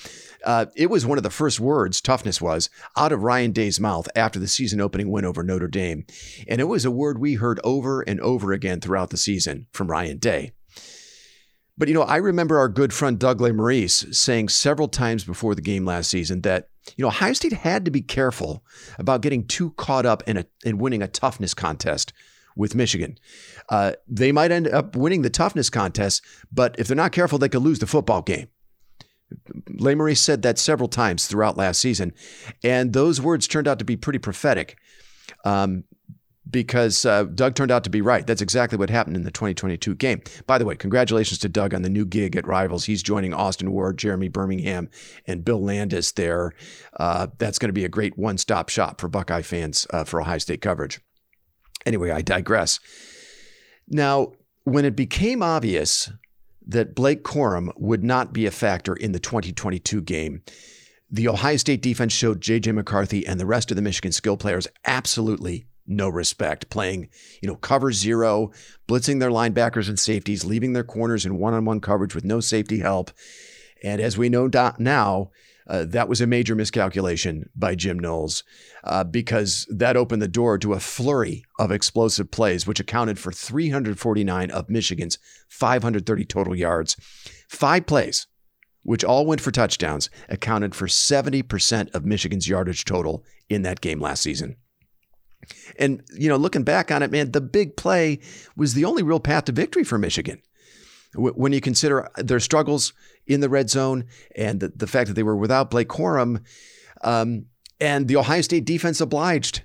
Uh, 0.44 0.68
it 0.76 0.90
was 0.90 1.06
one 1.06 1.18
of 1.18 1.24
the 1.24 1.30
first 1.30 1.60
words, 1.60 2.02
toughness 2.02 2.42
was, 2.42 2.70
out 2.98 3.12
of 3.12 3.24
Ryan 3.24 3.52
Day's 3.52 3.80
mouth 3.80 4.08
after 4.16 4.40
the 4.40 4.48
season 4.48 4.82
opening 4.82 5.12
win 5.12 5.26
over 5.26 5.44
Notre 5.44 5.68
Dame. 5.68 6.06
And 6.48 6.62
it 6.62 6.66
was 6.66 6.86
a 6.86 6.92
word 6.92 7.20
we 7.20 7.36
heard 7.36 7.60
over 7.64 8.02
and 8.02 8.20
over 8.22 8.54
again 8.54 8.80
throughout 8.80 9.10
the 9.10 9.18
season 9.18 9.68
from 9.72 9.92
Ryan 9.92 10.18
Day. 10.18 10.54
But, 11.78 11.90
you 11.90 11.94
know, 11.94 12.02
I 12.02 12.16
remember 12.18 12.58
our 12.58 12.70
good 12.70 12.92
friend 12.92 13.20
Doug 13.20 13.40
Lesmerises 13.40 14.16
saying 14.16 14.50
several 14.50 14.88
times 14.88 15.24
before 15.24 15.54
the 15.54 15.62
game 15.62 15.86
last 15.86 16.10
season 16.10 16.42
that, 16.42 16.70
you 16.96 17.04
know, 17.04 17.10
Ohio 17.10 17.34
State 17.34 17.54
had 17.54 17.86
to 17.86 17.92
be 17.92 18.02
careful 18.02 18.64
about 18.98 19.22
getting 19.22 19.46
too 19.46 19.72
caught 19.72 20.06
up 20.06 20.24
in, 20.26 20.38
a, 20.38 20.46
in 20.66 20.80
winning 20.80 21.04
a 21.04 21.08
toughness 21.08 21.54
contest 21.54 22.14
with 22.58 22.76
Michigan. 22.76 23.18
Uh, 23.70 23.94
they 24.08 24.32
might 24.32 24.52
end 24.52 24.68
up 24.68 24.96
winning 24.96 25.22
the 25.22 25.30
toughness 25.30 25.70
contest, 25.70 26.24
but 26.52 26.76
if 26.78 26.88
they're 26.88 26.96
not 26.98 27.12
careful, 27.12 27.38
they 27.38 27.50
could 27.50 27.62
lose 27.62 27.80
the 27.80 27.88
football 27.88 28.22
game. 28.22 28.48
Lesmerises 29.70 30.18
said 30.18 30.42
that 30.42 30.58
several 30.58 30.88
times 30.88 31.28
throughout 31.28 31.58
last 31.58 31.80
season, 31.80 32.14
and 32.64 32.94
those 32.94 33.22
words 33.22 33.48
turned 33.48 33.68
out 33.68 33.80
to 33.80 33.86
be 33.86 33.98
pretty 33.98 34.20
prophetic. 34.20 34.78
Um, 35.44 35.84
because 36.50 37.06
uh, 37.06 37.24
Doug 37.24 37.56
turned 37.56 37.72
out 37.72 37.84
to 37.84 37.90
be 37.90 38.02
right. 38.02 38.26
That's 38.26 38.42
exactly 38.42 38.78
what 38.78 38.90
happened 38.90 39.16
in 39.16 39.24
the 39.24 39.32
2022 39.32 39.96
game. 39.96 40.22
By 40.46 40.58
the 40.58 40.66
way, 40.66 40.76
congratulations 40.76 41.40
to 41.40 41.50
Doug 41.50 41.74
on 41.74 41.82
the 41.82 41.90
new 41.90 42.06
gig 42.06 42.36
at 42.36 42.48
Rivals. 42.48 42.86
He's 42.86 43.04
joining 43.04 43.34
Austin 43.34 43.72
Ward, 43.72 43.98
Jeremy 43.98 44.30
Birmingham, 44.30 44.90
and 45.26 45.44
Bill 45.44 45.62
Landis 45.62 46.12
there. 46.14 46.54
Uh, 46.98 47.28
that's 47.38 47.60
going 47.60 47.70
to 47.70 47.74
be 47.74 47.86
a 47.86 47.90
great 47.90 48.18
one 48.18 48.38
stop 48.38 48.70
shop 48.70 49.02
for 49.02 49.08
Buckeye 49.08 49.42
fans 49.42 49.88
uh, 49.92 50.04
for 50.04 50.22
Ohio 50.22 50.38
State 50.38 50.62
coverage. 50.62 51.02
Anyway, 51.88 52.12
I 52.12 52.22
digress. 52.22 52.82
Now, 53.88 54.34
when 54.66 54.84
it 54.84 54.98
became 54.98 55.42
obvious 55.42 56.12
that 56.68 56.94
Blake 56.94 57.24
Corum 57.24 57.72
would 57.78 58.04
not 58.04 58.34
be 58.34 58.46
a 58.46 58.52
factor 58.52 58.94
in 58.94 59.14
the 59.14 59.20
2022 59.20 60.02
game, 60.02 60.44
the 61.10 61.30
Ohio 61.30 61.56
State 61.56 61.82
defense 61.82 62.12
showed 62.12 62.42
J.J. 62.42 62.74
McCarthy 62.74 63.26
and 63.26 63.40
the 63.40 63.46
rest 63.46 63.72
of 63.72 63.76
the 63.78 63.82
Michigan 63.82 64.12
skill 64.12 64.36
players 64.36 64.68
absolutely 64.84 65.66
no 65.86 66.10
respect, 66.10 66.70
playing, 66.70 67.08
you 67.42 67.48
know, 67.48 67.56
cover 67.56 67.94
zero, 67.94 68.52
blitzing 68.90 69.22
their 69.22 69.32
linebackers 69.32 69.88
and 69.88 69.98
safeties, 69.98 70.44
leaving 70.44 70.74
their 70.74 70.84
corners 70.84 71.26
in 71.26 71.40
one-on-one 71.40 71.80
coverage 71.80 72.14
with 72.14 72.26
no 72.26 72.42
safety 72.42 72.80
help. 72.80 73.12
And 73.82 74.02
as 74.02 74.18
we 74.18 74.28
know 74.28 74.50
now, 74.78 75.32
uh, 75.68 75.86
that 75.86 76.08
was 76.08 76.22
a 76.22 76.28
major 76.28 76.56
miscalculation 76.56 77.50
by 77.56 77.76
Jim 77.76 78.00
Knowles 78.00 78.44
uh, 78.84 79.04
because 79.04 79.68
that 79.70 79.98
opened 79.98 80.22
the 80.22 80.28
door 80.28 80.58
to 80.58 80.74
a 80.74 80.80
flurry 80.80 81.44
of 81.60 81.72
explosive 81.72 82.32
plays, 82.32 82.66
which 82.66 82.80
accounted 82.80 83.20
for 83.20 83.32
349 83.32 84.52
of 84.52 84.70
Michigan's 84.70 85.18
530 85.50 86.26
total 86.26 86.56
yards. 86.56 86.96
Five 87.50 87.86
plays, 87.86 88.28
which 88.84 89.04
all 89.04 89.26
went 89.26 89.42
for 89.42 89.52
touchdowns, 89.52 90.10
accounted 90.30 90.74
for 90.74 90.88
70% 90.88 91.94
of 91.94 92.06
Michigan's 92.06 92.48
yardage 92.48 92.86
total 92.86 93.26
in 93.50 93.64
that 93.64 93.82
game 93.82 94.00
last 94.00 94.24
season. 94.24 94.56
And, 95.78 96.04
you 96.14 96.30
know, 96.30 96.38
looking 96.38 96.64
back 96.64 96.92
on 96.92 97.04
it, 97.04 97.12
man, 97.12 97.32
the 97.32 97.42
big 97.42 97.78
play 97.78 98.20
was 98.56 98.74
the 98.74 98.86
only 98.86 99.04
real 99.04 99.20
path 99.20 99.46
to 99.46 99.52
victory 99.52 99.84
for 99.84 99.98
Michigan 99.98 100.42
when 101.16 101.54
you 101.54 101.62
consider 101.62 102.10
their 102.18 102.40
struggles 102.40 102.94
in 103.26 103.40
the 103.40 103.50
red 103.50 103.70
zone 103.70 104.06
and 104.36 104.60
the, 104.60 104.70
the 104.70 104.88
fact 104.88 105.08
that 105.08 105.14
they 105.14 105.24
were 105.24 105.36
without 105.36 105.70
Blake 105.72 105.88
Corum, 105.88 106.44
um, 107.02 107.46
and 107.80 108.08
the 108.08 108.16
Ohio 108.16 108.42
State 108.42 108.66
defense 108.66 109.00
obliged 109.02 109.64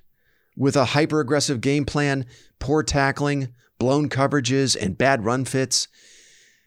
with 0.57 0.77
a 0.77 0.87
hyper 0.87 1.21
aggressive 1.21 1.61
game 1.61 1.85
plan, 1.85 2.27
poor 2.59 2.83
tackling, 2.83 3.49
blown 3.79 4.09
coverages, 4.09 4.77
and 4.81 4.99
bad 4.99 5.25
run 5.25 5.45
fits. 5.45 5.89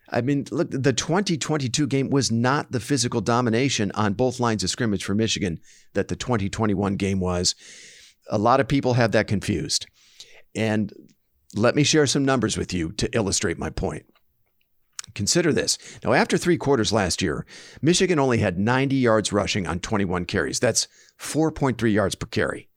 I 0.10 0.22
mean, 0.22 0.46
look, 0.52 0.70
the 0.72 0.94
2022 0.94 1.88
game 1.88 2.10
was 2.10 2.32
not 2.32 2.72
the 2.72 2.80
physical 2.80 3.22
domination 3.22 3.92
on 3.94 4.14
both 4.14 4.40
lines 4.40 4.64
of 4.64 4.70
scrimmage 4.70 5.04
for 5.04 5.16
Michigan 5.16 5.60
that 5.94 6.08
the 6.08 6.16
2021 6.16 6.96
game 6.96 7.20
was. 7.20 7.56
a 8.30 8.38
lot 8.38 8.60
of 8.60 8.68
people 8.68 8.96
have 8.96 9.12
that 9.12 9.28
confused. 9.28 9.86
And 10.56 10.92
let 11.56 11.76
me 11.76 11.84
share 11.84 12.08
some 12.08 12.26
numbers 12.26 12.58
with 12.58 12.74
you 12.74 12.92
to 12.94 13.10
illustrate 13.16 13.58
my 13.60 13.70
point. 13.70 14.06
Consider 15.14 15.54
this. 15.54 15.78
Now, 16.04 16.14
after 16.14 16.38
three 16.38 16.58
quarters 16.58 16.92
last 16.92 17.22
year, 17.22 17.46
Michigan 17.82 18.20
only 18.20 18.40
had 18.40 18.58
90 18.58 18.96
yards 18.96 19.32
rushing 19.32 19.68
on 19.68 19.80
21 19.80 20.26
carries. 20.26 20.60
That's 20.60 20.88
4.3 21.20 21.94
yards 21.94 22.16
per 22.16 22.28
carry. 22.28 22.70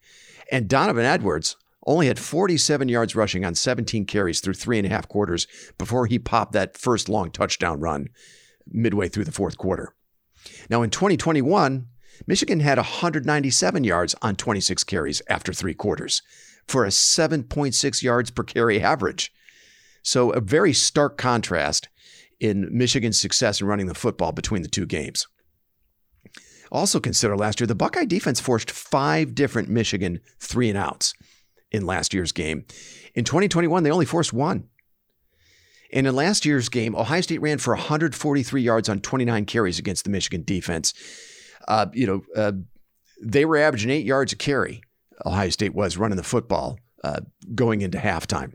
And 0.53 0.69
Donovan 0.69 1.05
Edwards 1.05 1.57
only 1.87 2.07
had 2.07 2.19
47 2.19 2.89
yards 2.89 3.17
rushing 3.17 3.45
on 3.45 3.55
17 3.55 4.05
carries 4.05 4.41
through 4.41 4.55
three 4.55 4.79
and 4.79 4.87
a 4.87 4.91
half 4.91 5.09
quarters 5.09 5.47
before 5.79 6.07
he 6.07 6.19
popped 6.19 6.53
that 6.53 6.77
first 6.77 7.09
long 7.09 7.31
touchdown 7.31 7.81
run 7.81 8.09
midway 8.71 9.09
through 9.09 9.25
the 9.25 9.33
fourth 9.33 9.57
quarter. 9.57 9.95
Now, 10.69 10.83
in 10.83 10.91
2021, 10.91 11.87
Michigan 12.27 12.61
had 12.61 12.79
197 12.79 13.85
yards 13.85 14.15
on 14.21 14.37
26 14.37 14.85
carries 14.85 15.23
after 15.29 15.53
three 15.53 15.75
quarters 15.75 16.23
for 16.67 16.85
a 16.85 16.89
7.6 16.89 18.03
yards 18.03 18.31
per 18.31 18.43
carry 18.43 18.81
average. 18.81 19.33
So, 20.03 20.31
a 20.31 20.41
very 20.41 20.73
stark 20.73 21.17
contrast 21.17 21.89
in 22.41 22.69
Michigan's 22.71 23.21
success 23.21 23.61
in 23.61 23.67
running 23.67 23.87
the 23.87 23.95
football 23.95 24.33
between 24.33 24.63
the 24.63 24.69
two 24.69 24.87
games. 24.87 25.27
Also, 26.71 27.01
consider 27.01 27.37
last 27.37 27.61
year, 27.61 27.67
the 27.67 27.75
Buckeye 27.75 28.05
defense 28.05 28.41
forced 28.41 28.71
five 28.71 29.35
different 29.35 29.69
Michigan 29.69 30.21
three 30.39 30.69
and 30.69 30.79
outs 30.79 31.15
in 31.71 31.87
last 31.87 32.13
year's 32.13 32.33
game. 32.33 32.65
In 33.15 33.25
2021, 33.25 33.83
they 33.83 33.91
only 33.91 34.07
forced 34.07 34.33
one. 34.33 34.69
And 35.93 36.07
in 36.07 36.15
last 36.15 36.45
year's 36.45 36.69
game, 36.69 36.95
Ohio 36.95 37.23
State 37.23 37.41
ran 37.41 37.59
for 37.59 37.75
143 37.75 38.61
yards 38.61 38.89
on 38.89 39.01
29 39.01 39.47
carries 39.47 39.79
against 39.79 40.05
the 40.05 40.11
Michigan 40.11 40.43
defense. 40.45 40.93
Uh, 41.67 41.87
you 41.95 42.07
know, 42.07 42.23
uh, 42.37 42.53
they 43.23 43.45
were 43.45 43.57
averaging 43.57 43.91
eight 43.91 44.05
yards 44.05 44.33
a 44.33 44.37
carry. 44.37 44.83
Ohio 45.25 45.49
State 45.49 45.75
was 45.75 45.97
running 45.97 46.17
the 46.17 46.23
football 46.23 46.79
uh, 47.03 47.21
going 47.55 47.81
into 47.81 47.99
halftime. 47.99 48.55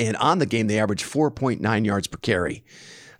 And 0.00 0.16
on 0.16 0.38
the 0.38 0.46
game, 0.46 0.66
they 0.66 0.80
averaged 0.80 1.04
4.9 1.04 1.84
yards 1.84 2.06
per 2.08 2.18
carry. 2.18 2.64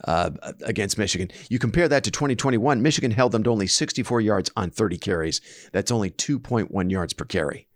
Uh, 0.02 0.30
against 0.62 0.96
Michigan. 0.96 1.30
You 1.50 1.58
compare 1.58 1.86
that 1.86 2.04
to 2.04 2.10
2021, 2.10 2.80
Michigan 2.80 3.10
held 3.10 3.32
them 3.32 3.42
to 3.42 3.50
only 3.50 3.66
64 3.66 4.22
yards 4.22 4.50
on 4.56 4.70
30 4.70 4.96
carries. 4.96 5.42
That's 5.72 5.90
only 5.90 6.10
2.1 6.10 6.90
yards 6.90 7.12
per 7.12 7.26
carry. 7.26 7.68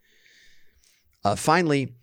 Uh, 1.22 1.36
finally, 1.36 1.96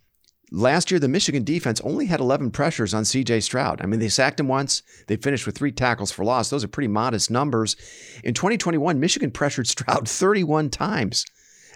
last 0.51 0.91
year, 0.91 1.00
the 1.00 1.08
Michigan 1.08 1.43
defense 1.43 1.81
only 1.81 2.05
had 2.05 2.20
11 2.20 2.51
pressures 2.51 2.93
on 2.93 3.01
CJ 3.01 3.41
Stroud. 3.41 3.81
I 3.81 3.88
mean, 3.88 4.00
they 4.00 4.10
sacked 4.10 4.39
him 4.39 4.48
once. 4.48 4.84
They 5.08 5.15
finished 5.15 5.48
with 5.48 5.58
three 5.58 5.72
tackles 5.72 6.12
for 6.12 6.24
loss. 6.24 6.51
Those 6.51 6.63
are 6.63 6.67
pretty 6.67 6.88
modest 6.88 7.31
numbers. 7.31 7.75
In 8.24 8.36
2021, 8.36 9.00
Michigan 9.00 9.31
pressured 9.31 9.67
Stroud 9.67 10.08
31 10.08 10.70
times. 10.70 11.25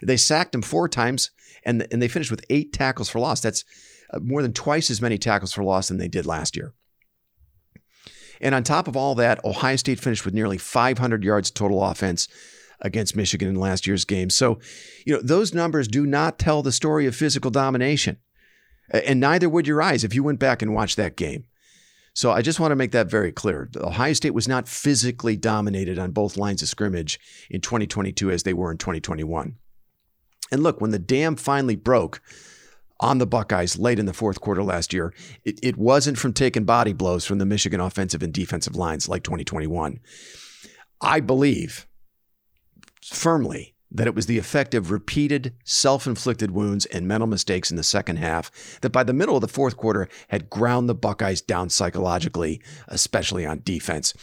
They 0.04 0.18
sacked 0.18 0.54
him 0.54 0.62
four 0.62 0.88
times, 0.88 1.32
and, 1.64 1.88
and 1.92 2.00
they 2.00 2.10
finished 2.10 2.30
with 2.30 2.46
eight 2.52 2.74
tackles 2.74 3.10
for 3.10 3.20
loss. 3.20 3.42
That's 3.42 3.64
Uh, 4.12 4.20
more 4.20 4.42
than 4.42 4.54
twice 4.54 4.90
as 4.90 5.02
many 5.02 5.18
tackles 5.18 5.54
for 5.54 5.64
loss 5.64 5.88
than 5.88 5.98
they 5.98 6.08
did 6.08 6.26
last 6.26 6.56
year. 6.56 6.74
And 8.42 8.54
on 8.54 8.64
top 8.64 8.88
of 8.88 8.98
all 8.98 9.16
that, 9.16 9.44
Ohio 9.46 9.76
State 9.76 10.00
finished 10.00 10.26
with 10.26 10.34
nearly 10.34 10.58
500 10.58 11.24
yards 11.24 11.52
total 11.52 11.84
offense 11.84 12.28
against 12.82 13.16
Michigan 13.16 13.48
in 13.48 13.56
last 13.56 13.88
year's 13.88 14.06
game. 14.06 14.30
So, 14.30 14.60
you 15.06 15.14
know, 15.14 15.22
those 15.22 15.54
numbers 15.54 15.88
do 15.88 16.06
not 16.06 16.38
tell 16.38 16.62
the 16.62 16.72
story 16.72 17.06
of 17.06 17.16
physical 17.16 17.52
domination. 17.52 18.18
And 18.90 19.20
neither 19.20 19.50
would 19.50 19.68
your 19.68 19.82
eyes 19.82 20.04
if 20.04 20.14
you 20.14 20.24
went 20.24 20.40
back 20.40 20.62
and 20.62 20.74
watched 20.74 20.98
that 20.98 21.16
game. 21.16 21.46
So 22.14 22.32
I 22.32 22.42
just 22.42 22.60
want 22.60 22.72
to 22.72 22.78
make 22.78 22.92
that 22.92 23.10
very 23.10 23.32
clear. 23.32 23.70
Ohio 23.76 24.14
State 24.14 24.34
was 24.34 24.48
not 24.48 24.70
physically 24.70 25.36
dominated 25.36 26.00
on 26.00 26.12
both 26.12 26.38
lines 26.38 26.62
of 26.62 26.70
scrimmage 26.70 27.20
in 27.50 27.62
2022 27.62 28.32
as 28.32 28.44
they 28.44 28.54
were 28.54 28.72
in 28.72 28.78
2021. 28.78 29.56
And 30.52 30.64
look, 30.64 30.80
when 30.80 30.92
the 30.92 31.00
dam 31.00 31.36
finally 31.36 31.76
broke 31.76 32.22
on 33.00 33.18
the 33.18 33.28
Buckeyes 33.28 33.78
late 33.78 34.00
in 34.00 34.06
the 34.06 34.14
fourth 34.14 34.40
quarter 34.40 34.64
last 34.64 34.94
year, 34.94 35.14
it, 35.44 35.60
it 35.62 35.78
wasn't 35.78 36.18
from 36.18 36.34
taking 36.34 36.64
body 36.64 36.94
blows 36.94 37.26
from 37.26 37.40
the 37.40 37.46
Michigan 37.46 37.80
offensive 37.80 38.24
and 38.24 38.34
defensive 38.34 38.76
lines 38.76 39.10
like 39.10 39.24
2021. 39.24 40.00
I 41.02 41.20
believe 41.20 41.88
firmly 43.04 43.76
that 43.92 44.08
it 44.08 44.16
was 44.16 44.26
the 44.26 44.38
effect 44.38 44.74
of 44.74 44.92
repeated 44.92 45.54
self 45.64 46.08
inflicted 46.08 46.52
wounds 46.52 46.86
and 46.88 47.08
mental 47.08 47.28
mistakes 47.28 47.72
in 47.72 47.78
the 47.78 47.84
second 47.84 48.18
half 48.18 48.52
that 48.82 48.92
by 48.92 49.04
the 49.04 49.14
middle 49.14 49.36
of 49.36 49.42
the 49.42 49.48
fourth 49.48 49.78
quarter 49.78 50.10
had 50.30 50.50
ground 50.50 50.90
the 50.90 50.96
Buckeyes 50.96 51.42
down 51.42 51.70
psychologically, 51.70 52.62
especially 52.88 53.46
on 53.46 53.62
defense. 53.64 54.14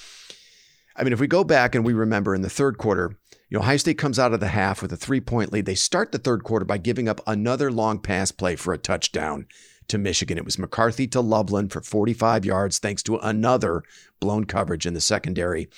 I 0.96 1.04
mean, 1.04 1.12
if 1.12 1.20
we 1.20 1.26
go 1.26 1.44
back 1.44 1.74
and 1.74 1.84
we 1.84 1.92
remember 1.92 2.34
in 2.34 2.42
the 2.42 2.50
third 2.50 2.78
quarter, 2.78 3.16
you 3.48 3.58
know, 3.58 3.62
Ohio 3.62 3.76
State 3.76 3.98
comes 3.98 4.18
out 4.18 4.32
of 4.32 4.40
the 4.40 4.48
half 4.48 4.82
with 4.82 4.92
a 4.92 4.96
three 4.96 5.20
point 5.20 5.52
lead. 5.52 5.66
They 5.66 5.74
start 5.74 6.12
the 6.12 6.18
third 6.18 6.44
quarter 6.44 6.64
by 6.64 6.78
giving 6.78 7.08
up 7.08 7.20
another 7.26 7.70
long 7.70 7.98
pass 7.98 8.32
play 8.32 8.56
for 8.56 8.72
a 8.72 8.78
touchdown 8.78 9.46
to 9.88 9.98
Michigan. 9.98 10.38
It 10.38 10.44
was 10.44 10.58
McCarthy 10.58 11.06
to 11.08 11.20
Loveland 11.20 11.72
for 11.72 11.82
45 11.82 12.44
yards, 12.44 12.78
thanks 12.78 13.02
to 13.04 13.16
another 13.16 13.82
blown 14.20 14.44
coverage 14.44 14.86
in 14.86 14.94
the 14.94 15.00
secondary. 15.00 15.68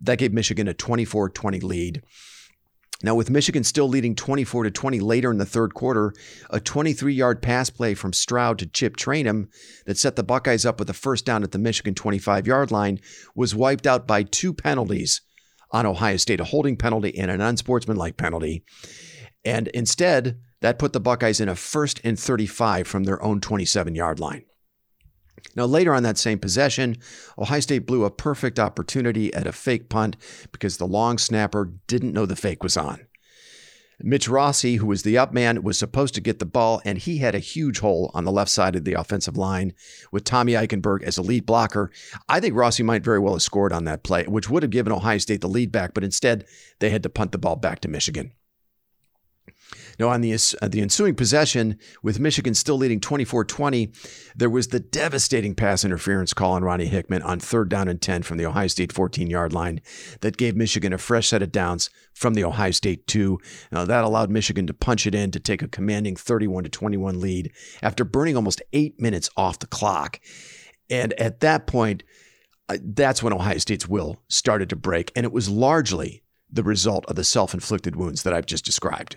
That 0.00 0.18
gave 0.18 0.32
Michigan 0.32 0.68
a 0.68 0.74
24 0.74 1.30
20 1.30 1.60
lead. 1.60 2.02
Now, 3.02 3.14
with 3.14 3.30
Michigan 3.30 3.62
still 3.62 3.88
leading 3.88 4.14
24 4.14 4.64
to 4.64 4.70
20 4.70 5.00
later 5.00 5.30
in 5.30 5.38
the 5.38 5.44
third 5.44 5.74
quarter, 5.74 6.14
a 6.48 6.60
23 6.60 7.12
yard 7.12 7.42
pass 7.42 7.68
play 7.68 7.94
from 7.94 8.12
Stroud 8.12 8.58
to 8.58 8.66
Chip 8.66 8.96
Trayanum 8.96 9.48
that 9.84 9.98
set 9.98 10.16
the 10.16 10.22
Buckeyes 10.22 10.64
up 10.64 10.78
with 10.78 10.88
a 10.88 10.94
first 10.94 11.26
down 11.26 11.42
at 11.42 11.52
the 11.52 11.58
Michigan 11.58 11.94
25 11.94 12.46
yard 12.46 12.70
line 12.70 13.00
was 13.34 13.54
wiped 13.54 13.86
out 13.86 14.06
by 14.06 14.22
two 14.22 14.54
penalties 14.54 15.20
on 15.70 15.84
Ohio 15.84 16.16
State 16.16 16.40
a 16.40 16.44
holding 16.44 16.76
penalty 16.76 17.16
and 17.18 17.30
an 17.30 17.40
unsportsmanlike 17.40 18.16
penalty. 18.16 18.64
And 19.44 19.68
instead, 19.68 20.38
that 20.62 20.78
put 20.78 20.92
the 20.92 21.00
Buckeyes 21.00 21.40
in 21.40 21.48
a 21.48 21.54
first 21.54 22.00
and 22.02 22.18
35 22.18 22.88
from 22.88 23.04
their 23.04 23.22
own 23.22 23.40
27 23.40 23.94
yard 23.94 24.18
line. 24.18 24.44
Now, 25.54 25.66
later 25.66 25.94
on 25.94 26.02
that 26.02 26.18
same 26.18 26.38
possession, 26.38 26.96
Ohio 27.38 27.60
State 27.60 27.86
blew 27.86 28.04
a 28.04 28.10
perfect 28.10 28.58
opportunity 28.58 29.32
at 29.34 29.46
a 29.46 29.52
fake 29.52 29.88
punt 29.88 30.16
because 30.52 30.76
the 30.76 30.86
long 30.86 31.18
snapper 31.18 31.72
didn't 31.86 32.12
know 32.12 32.26
the 32.26 32.36
fake 32.36 32.62
was 32.62 32.76
on. 32.76 33.06
Mitch 33.98 34.28
Rossi, 34.28 34.76
who 34.76 34.86
was 34.86 35.04
the 35.04 35.16
up 35.16 35.32
man, 35.32 35.62
was 35.62 35.78
supposed 35.78 36.14
to 36.14 36.20
get 36.20 36.38
the 36.38 36.44
ball, 36.44 36.82
and 36.84 36.98
he 36.98 37.18
had 37.18 37.34
a 37.34 37.38
huge 37.38 37.78
hole 37.78 38.10
on 38.12 38.24
the 38.24 38.32
left 38.32 38.50
side 38.50 38.76
of 38.76 38.84
the 38.84 38.92
offensive 38.92 39.38
line 39.38 39.72
with 40.12 40.22
Tommy 40.22 40.52
Eichenberg 40.52 41.02
as 41.02 41.16
a 41.16 41.22
lead 41.22 41.46
blocker. 41.46 41.90
I 42.28 42.38
think 42.38 42.54
Rossi 42.54 42.82
might 42.82 43.02
very 43.02 43.18
well 43.18 43.32
have 43.32 43.42
scored 43.42 43.72
on 43.72 43.84
that 43.84 44.02
play, 44.02 44.24
which 44.24 44.50
would 44.50 44.62
have 44.62 44.70
given 44.70 44.92
Ohio 44.92 45.16
State 45.16 45.40
the 45.40 45.48
lead 45.48 45.72
back, 45.72 45.94
but 45.94 46.04
instead 46.04 46.44
they 46.78 46.90
had 46.90 47.02
to 47.04 47.08
punt 47.08 47.32
the 47.32 47.38
ball 47.38 47.56
back 47.56 47.80
to 47.80 47.88
Michigan. 47.88 48.32
Now, 49.98 50.08
on 50.08 50.20
the, 50.20 50.32
uh, 50.32 50.68
the 50.68 50.80
ensuing 50.80 51.14
possession, 51.14 51.78
with 52.02 52.20
Michigan 52.20 52.54
still 52.54 52.76
leading 52.76 53.00
24 53.00 53.44
20, 53.44 53.90
there 54.34 54.50
was 54.50 54.68
the 54.68 54.80
devastating 54.80 55.54
pass 55.54 55.84
interference 55.84 56.34
call 56.34 56.52
on 56.52 56.62
Ronnie 56.62 56.86
Hickman 56.86 57.22
on 57.22 57.40
third 57.40 57.68
down 57.68 57.88
and 57.88 58.00
10 58.00 58.22
from 58.22 58.36
the 58.36 58.46
Ohio 58.46 58.68
State 58.68 58.92
14 58.92 59.28
yard 59.28 59.52
line 59.52 59.80
that 60.20 60.36
gave 60.36 60.56
Michigan 60.56 60.92
a 60.92 60.98
fresh 60.98 61.28
set 61.28 61.42
of 61.42 61.52
downs 61.52 61.90
from 62.14 62.34
the 62.34 62.44
Ohio 62.44 62.70
State 62.70 63.06
2. 63.06 63.38
Now, 63.72 63.84
that 63.84 64.04
allowed 64.04 64.30
Michigan 64.30 64.66
to 64.66 64.74
punch 64.74 65.06
it 65.06 65.14
in 65.14 65.30
to 65.30 65.40
take 65.40 65.62
a 65.62 65.68
commanding 65.68 66.16
31 66.16 66.64
21 66.64 67.20
lead 67.20 67.52
after 67.82 68.04
burning 68.04 68.36
almost 68.36 68.62
eight 68.72 69.00
minutes 69.00 69.30
off 69.36 69.58
the 69.58 69.66
clock. 69.66 70.20
And 70.90 71.12
at 71.14 71.40
that 71.40 71.66
point, 71.66 72.02
uh, 72.68 72.78
that's 72.82 73.22
when 73.22 73.32
Ohio 73.32 73.58
State's 73.58 73.88
will 73.88 74.22
started 74.28 74.68
to 74.70 74.76
break. 74.76 75.12
And 75.16 75.24
it 75.24 75.32
was 75.32 75.48
largely 75.48 76.22
the 76.50 76.62
result 76.62 77.04
of 77.06 77.16
the 77.16 77.24
self 77.24 77.54
inflicted 77.54 77.96
wounds 77.96 78.22
that 78.22 78.32
I've 78.32 78.46
just 78.46 78.64
described. 78.64 79.16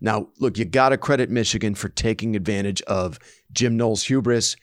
Now, 0.00 0.28
look, 0.38 0.58
you 0.58 0.64
got 0.64 0.90
to 0.90 0.98
credit 0.98 1.30
Michigan 1.30 1.74
for 1.74 1.88
taking 1.88 2.34
advantage 2.36 2.82
of 2.82 3.18
Jim 3.52 3.76
Knowles' 3.76 4.04
hubris 4.04 4.56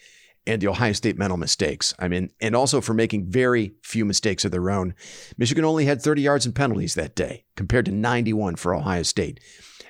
and 0.48 0.62
the 0.62 0.68
Ohio 0.70 0.94
State 0.94 1.18
mental 1.18 1.38
mistakes. 1.38 1.94
I 2.00 2.08
mean, 2.08 2.32
and 2.40 2.56
also 2.56 2.80
for 2.82 2.94
making 2.94 3.30
very 3.30 3.74
few 3.84 4.06
mistakes 4.06 4.46
of 4.46 4.52
their 4.52 4.70
own. 4.70 4.96
Michigan 5.38 5.66
only 5.66 5.86
had 5.86 6.02
30 6.02 6.22
yards 6.22 6.46
in 6.46 6.54
penalties 6.54 6.96
that 6.96 7.16
day 7.16 7.44
compared 7.56 7.86
to 7.86 7.92
91 7.92 8.56
for 8.56 8.74
Ohio 8.74 9.04
State. 9.04 9.40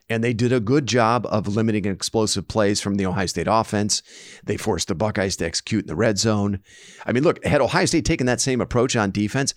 And 0.10 0.24
they 0.24 0.34
did 0.34 0.54
a 0.54 0.62
good 0.62 0.88
job 0.88 1.28
of 1.30 1.48
limiting 1.48 1.86
explosive 1.86 2.48
plays 2.48 2.80
from 2.80 2.96
the 2.96 3.06
Ohio 3.06 3.26
State 3.26 3.48
offense. 3.50 4.02
They 4.46 4.58
forced 4.58 4.88
the 4.88 4.96
Buckeyes 4.96 5.36
to 5.38 5.46
execute 5.46 5.84
in 5.84 5.88
the 5.88 5.96
red 5.96 6.18
zone. 6.18 6.62
I 7.06 7.12
mean, 7.12 7.24
look, 7.24 7.44
had 7.46 7.62
Ohio 7.62 7.86
State 7.86 8.06
taken 8.06 8.26
that 8.28 8.42
same 8.42 8.62
approach 8.62 8.96
on 8.96 9.12
defense, 9.12 9.54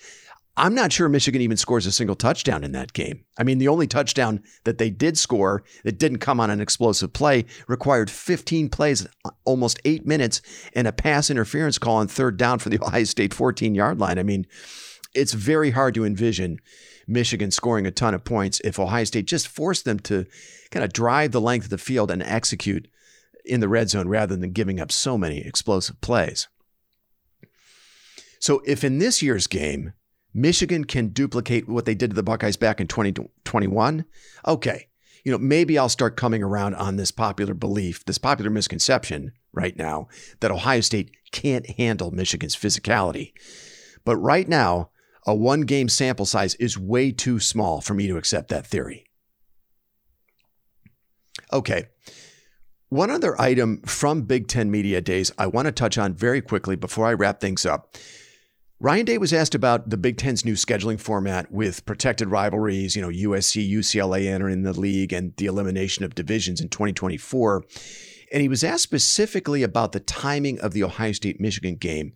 I'm 0.61 0.75
not 0.75 0.93
sure 0.93 1.09
Michigan 1.09 1.41
even 1.41 1.57
scores 1.57 1.87
a 1.87 1.93
single 1.93 2.15
touchdown 2.15 2.65
in 2.65 2.73
that 2.73 2.93
game. 2.93 3.25
I 3.39 3.45
mean, 3.45 3.57
the 3.57 3.69
only 3.69 3.87
touchdown 3.87 4.43
that 4.65 4.77
they 4.77 4.91
did 4.91 5.17
score 5.17 5.65
that 5.85 5.99
didn't 5.99 6.19
come 6.19 6.39
on 6.39 6.51
an 6.51 6.61
explosive 6.61 7.15
play 7.15 7.47
required 7.67 8.11
15 8.11 8.69
plays, 8.69 9.07
almost 9.47 9.81
eight 9.87 10.05
minutes, 10.05 10.43
and 10.75 10.87
a 10.87 10.93
pass 10.93 11.31
interference 11.31 11.79
call 11.79 11.97
on 11.97 12.09
third 12.09 12.37
down 12.37 12.59
for 12.59 12.69
the 12.69 12.79
Ohio 12.83 13.05
State 13.05 13.33
14 13.33 13.75
yard 13.75 13.99
line. 13.99 14.19
I 14.19 14.23
mean, 14.23 14.47
it's 15.15 15.33
very 15.33 15.71
hard 15.71 15.95
to 15.95 16.05
envision 16.05 16.59
Michigan 17.09 17.51
scoring 17.51 17.87
a 17.87 17.91
ton 17.91 18.13
of 18.13 18.25
points 18.25 18.61
if 18.63 18.79
Ohio 18.79 19.05
State 19.05 19.25
just 19.25 19.49
forced 19.49 19.87
them 19.87 19.99
to 20.01 20.27
kind 20.71 20.85
of 20.85 20.93
drive 20.93 21.33
the 21.33 21.41
length 21.41 21.65
of 21.65 21.71
the 21.71 21.79
field 21.79 22.11
and 22.11 22.23
execute 22.23 22.87
in 23.47 23.61
the 23.61 23.69
red 23.69 23.89
zone 23.89 24.09
rather 24.09 24.37
than 24.37 24.53
giving 24.53 24.79
up 24.79 24.93
so 24.93 25.17
many 25.17 25.39
explosive 25.39 25.99
plays. 26.03 26.49
So, 28.41 28.61
if 28.67 28.85
in 28.85 28.99
this 28.99 29.23
year's 29.23 29.47
game, 29.47 29.95
Michigan 30.33 30.85
can 30.85 31.09
duplicate 31.09 31.69
what 31.69 31.85
they 31.85 31.95
did 31.95 32.11
to 32.11 32.17
the 32.17 32.23
Buckeyes 32.23 32.57
back 32.57 32.81
in 32.81 32.87
2021, 32.87 34.05
okay, 34.47 34.89
you 35.25 35.33
know, 35.33 35.39
maybe 35.39 35.79
I'll 35.79 35.89
start 35.89 36.17
coming 36.17 36.43
around 36.43 36.75
on 36.77 36.97
this 36.97 37.11
popular 37.11 37.55
belief, 37.55 38.05
this 38.05 38.19
popular 38.19 38.51
misconception 38.51 39.33
right 39.53 39.77
now 39.77 40.09
that 40.41 40.51
Ohio 40.51 40.81
State 40.81 41.11
can't 41.33 41.69
handle 41.71 42.11
Michigan's 42.11 42.57
physicality. 42.57 43.33
But 44.05 44.17
right 44.17 44.49
now, 44.49 44.91
a 45.27 45.35
one 45.35 45.63
game 45.63 45.89
sample 45.89 46.27
size 46.27 46.55
is 46.55 46.79
way 46.79 47.13
too 47.13 47.39
small 47.39 47.81
for 47.81 47.95
me 47.95 48.07
to 48.07 48.17
accept 48.17 48.49
that 48.49 48.67
theory. 48.67 49.05
Okay. 51.53 51.89
One 52.89 53.11
other 53.11 53.41
item 53.41 53.83
from 53.83 54.23
Big 54.23 54.49
Ten 54.49 54.71
Media 54.71 55.01
Days 55.01 55.31
I 55.39 55.47
want 55.47 55.67
to 55.67 55.73
touch 55.73 55.99
on 55.99 56.15
very 56.15 56.41
quickly 56.41 56.77
before 56.77 57.07
I 57.07 57.13
wrap 57.13 57.41
things 57.41 57.67
up. 57.67 57.97
Ryan 58.83 59.05
Day 59.05 59.19
was 59.19 59.35
asked 59.35 59.55
about 59.55 59.91
the 59.91 59.99
Big 59.99 60.17
Ten's 60.17 60.43
new 60.43 60.55
scheduling 60.55 60.99
format 60.99 61.53
with 61.53 61.85
protected 61.85 62.29
rivalries, 62.29 62.97
you 62.97 63.03
know, 63.03 63.09
USC, 63.09 63.71
UCLA 63.71 64.27
entering 64.27 64.63
the 64.63 64.73
league 64.73 65.13
and 65.13 65.37
the 65.37 65.45
elimination 65.45 66.03
of 66.03 66.15
divisions 66.15 66.63
in 66.63 66.71
2024. 66.71 67.63
And 68.33 68.41
he 68.41 68.49
was 68.49 68.65
asked 68.65 68.85
specifically 68.85 69.63
about 69.63 69.93
the 69.93 70.01
timing 70.01 70.59
of 70.61 70.73
the 70.73 70.83
Ohio 70.83 71.13
State 71.13 71.39
Michigan 71.39 71.75
game. 71.75 72.15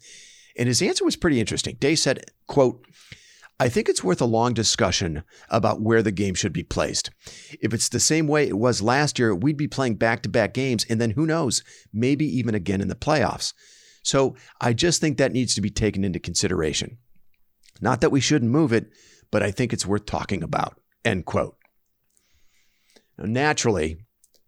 And 0.56 0.66
his 0.66 0.80
answer 0.80 1.04
was 1.04 1.16
pretty 1.16 1.38
interesting. 1.38 1.76
Day 1.80 1.94
said, 1.94 2.24
quote, 2.46 2.82
I 3.60 3.68
think 3.68 3.90
it's 3.90 4.02
worth 4.02 4.22
a 4.22 4.26
long 4.26 4.54
discussion 4.54 5.22
about 5.50 5.82
where 5.82 6.02
the 6.02 6.12
game 6.12 6.34
should 6.34 6.54
be 6.54 6.62
placed. 6.62 7.10
If 7.60 7.74
it's 7.74 7.90
the 7.90 8.00
same 8.00 8.26
way 8.26 8.48
it 8.48 8.56
was 8.56 8.80
last 8.80 9.18
year, 9.18 9.34
we'd 9.34 9.58
be 9.58 9.68
playing 9.68 9.96
back 9.96 10.22
to 10.22 10.30
back 10.30 10.54
games, 10.54 10.86
and 10.88 10.98
then 10.98 11.10
who 11.10 11.26
knows, 11.26 11.62
maybe 11.92 12.24
even 12.24 12.54
again 12.54 12.80
in 12.80 12.88
the 12.88 12.94
playoffs. 12.94 13.52
So 14.04 14.36
I 14.60 14.72
just 14.72 15.00
think 15.00 15.18
that 15.18 15.32
needs 15.32 15.54
to 15.56 15.60
be 15.60 15.70
taken 15.70 16.04
into 16.04 16.20
consideration. 16.20 16.98
Not 17.80 18.00
that 18.02 18.12
we 18.12 18.20
shouldn't 18.20 18.52
move 18.52 18.72
it, 18.72 18.90
but 19.32 19.42
I 19.42 19.50
think 19.50 19.72
it's 19.72 19.86
worth 19.86 20.06
talking 20.06 20.44
about. 20.44 20.80
End 21.04 21.24
quote. 21.24 21.56
Now, 23.18 23.24
naturally, 23.24 23.98